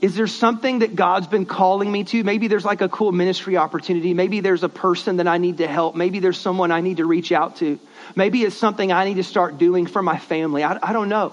Is 0.00 0.14
there 0.14 0.26
something 0.26 0.80
that 0.80 0.94
God's 0.94 1.26
been 1.26 1.46
calling 1.46 1.90
me 1.90 2.04
to? 2.04 2.22
Maybe 2.22 2.48
there's 2.48 2.64
like 2.64 2.80
a 2.80 2.88
cool 2.88 3.12
ministry 3.12 3.56
opportunity. 3.56 4.12
Maybe 4.14 4.40
there's 4.40 4.62
a 4.62 4.68
person 4.68 5.16
that 5.16 5.26
I 5.26 5.38
need 5.38 5.58
to 5.58 5.66
help. 5.66 5.94
Maybe 5.94 6.18
there's 6.18 6.38
someone 6.38 6.70
I 6.70 6.80
need 6.80 6.98
to 6.98 7.06
reach 7.06 7.32
out 7.32 7.56
to. 7.56 7.78
Maybe 8.14 8.42
it's 8.42 8.56
something 8.56 8.92
I 8.92 9.04
need 9.04 9.14
to 9.14 9.24
start 9.24 9.58
doing 9.58 9.86
for 9.86 10.02
my 10.02 10.18
family. 10.18 10.64
I, 10.64 10.78
I 10.82 10.92
don't 10.92 11.08
know. 11.08 11.32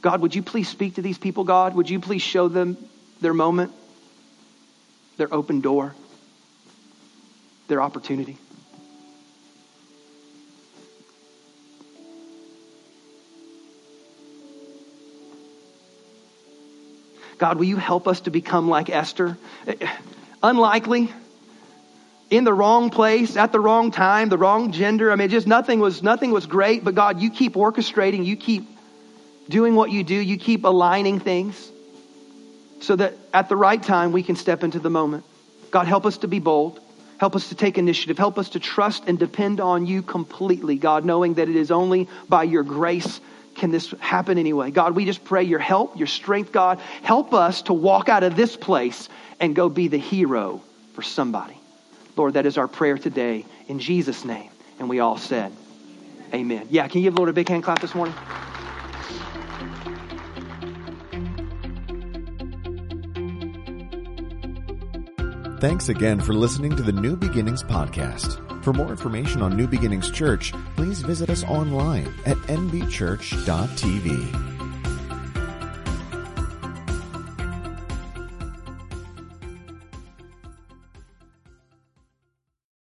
God, 0.00 0.22
would 0.22 0.34
you 0.34 0.42
please 0.42 0.68
speak 0.68 0.94
to 0.94 1.02
these 1.02 1.18
people, 1.18 1.44
God? 1.44 1.74
Would 1.74 1.90
you 1.90 2.00
please 2.00 2.22
show 2.22 2.48
them 2.48 2.76
their 3.20 3.34
moment, 3.34 3.72
their 5.16 5.32
open 5.32 5.60
door, 5.60 5.94
their 7.66 7.82
opportunity? 7.82 8.38
God, 17.38 17.56
will 17.56 17.64
you 17.64 17.76
help 17.76 18.08
us 18.08 18.22
to 18.22 18.30
become 18.30 18.68
like 18.68 18.90
Esther? 18.90 19.38
Unlikely, 20.42 21.12
in 22.30 22.44
the 22.44 22.52
wrong 22.52 22.90
place, 22.90 23.36
at 23.36 23.52
the 23.52 23.60
wrong 23.60 23.90
time, 23.90 24.28
the 24.28 24.38
wrong 24.38 24.72
gender. 24.72 25.10
I 25.10 25.16
mean, 25.16 25.30
just 25.30 25.46
nothing 25.46 25.80
was, 25.80 26.02
nothing 26.02 26.30
was 26.30 26.46
great, 26.46 26.84
but 26.84 26.94
God, 26.94 27.20
you 27.20 27.30
keep 27.30 27.54
orchestrating, 27.54 28.24
you 28.24 28.36
keep 28.36 28.68
doing 29.48 29.74
what 29.74 29.90
you 29.90 30.04
do, 30.04 30.14
you 30.14 30.36
keep 30.36 30.64
aligning 30.64 31.20
things 31.20 31.70
so 32.80 32.96
that 32.96 33.14
at 33.32 33.48
the 33.48 33.56
right 33.56 33.82
time 33.82 34.12
we 34.12 34.22
can 34.22 34.36
step 34.36 34.62
into 34.62 34.78
the 34.78 34.90
moment. 34.90 35.24
God, 35.70 35.86
help 35.86 36.06
us 36.06 36.18
to 36.18 36.28
be 36.28 36.38
bold. 36.38 36.80
Help 37.18 37.34
us 37.34 37.48
to 37.48 37.54
take 37.54 37.78
initiative. 37.78 38.16
Help 38.16 38.38
us 38.38 38.50
to 38.50 38.60
trust 38.60 39.04
and 39.08 39.18
depend 39.18 39.60
on 39.60 39.86
you 39.86 40.02
completely, 40.02 40.76
God, 40.76 41.04
knowing 41.04 41.34
that 41.34 41.48
it 41.48 41.56
is 41.56 41.70
only 41.70 42.08
by 42.28 42.44
your 42.44 42.62
grace 42.62 43.20
can 43.58 43.70
this 43.70 43.90
happen 44.00 44.38
anyway? 44.38 44.70
God, 44.70 44.94
we 44.94 45.04
just 45.04 45.24
pray 45.24 45.42
your 45.42 45.58
help, 45.58 45.98
your 45.98 46.06
strength, 46.06 46.52
God. 46.52 46.80
Help 47.02 47.34
us 47.34 47.62
to 47.62 47.72
walk 47.72 48.08
out 48.08 48.22
of 48.22 48.36
this 48.36 48.56
place 48.56 49.08
and 49.40 49.54
go 49.54 49.68
be 49.68 49.88
the 49.88 49.98
hero 49.98 50.62
for 50.94 51.02
somebody. 51.02 51.58
Lord, 52.16 52.34
that 52.34 52.46
is 52.46 52.58
our 52.58 52.68
prayer 52.68 52.98
today 52.98 53.44
in 53.68 53.78
Jesus' 53.78 54.24
name. 54.24 54.50
And 54.78 54.88
we 54.88 55.00
all 55.00 55.18
said, 55.18 55.52
Amen. 56.32 56.66
Yeah, 56.70 56.86
can 56.88 57.00
you 57.00 57.06
give 57.06 57.14
the 57.14 57.20
Lord 57.20 57.30
a 57.30 57.32
big 57.32 57.48
hand 57.48 57.64
clap 57.64 57.80
this 57.80 57.94
morning? 57.94 58.14
Thanks 65.60 65.88
again 65.88 66.20
for 66.20 66.34
listening 66.34 66.76
to 66.76 66.82
the 66.82 66.92
New 66.92 67.16
Beginnings 67.16 67.64
podcast. 67.64 68.47
For 68.62 68.72
more 68.72 68.90
information 68.90 69.42
on 69.42 69.56
New 69.56 69.66
Beginnings 69.66 70.10
Church, 70.10 70.52
please 70.76 71.00
visit 71.00 71.30
us 71.30 71.42
online 71.44 72.12
at 72.26 72.36
nbchurch.tv. 72.48 74.57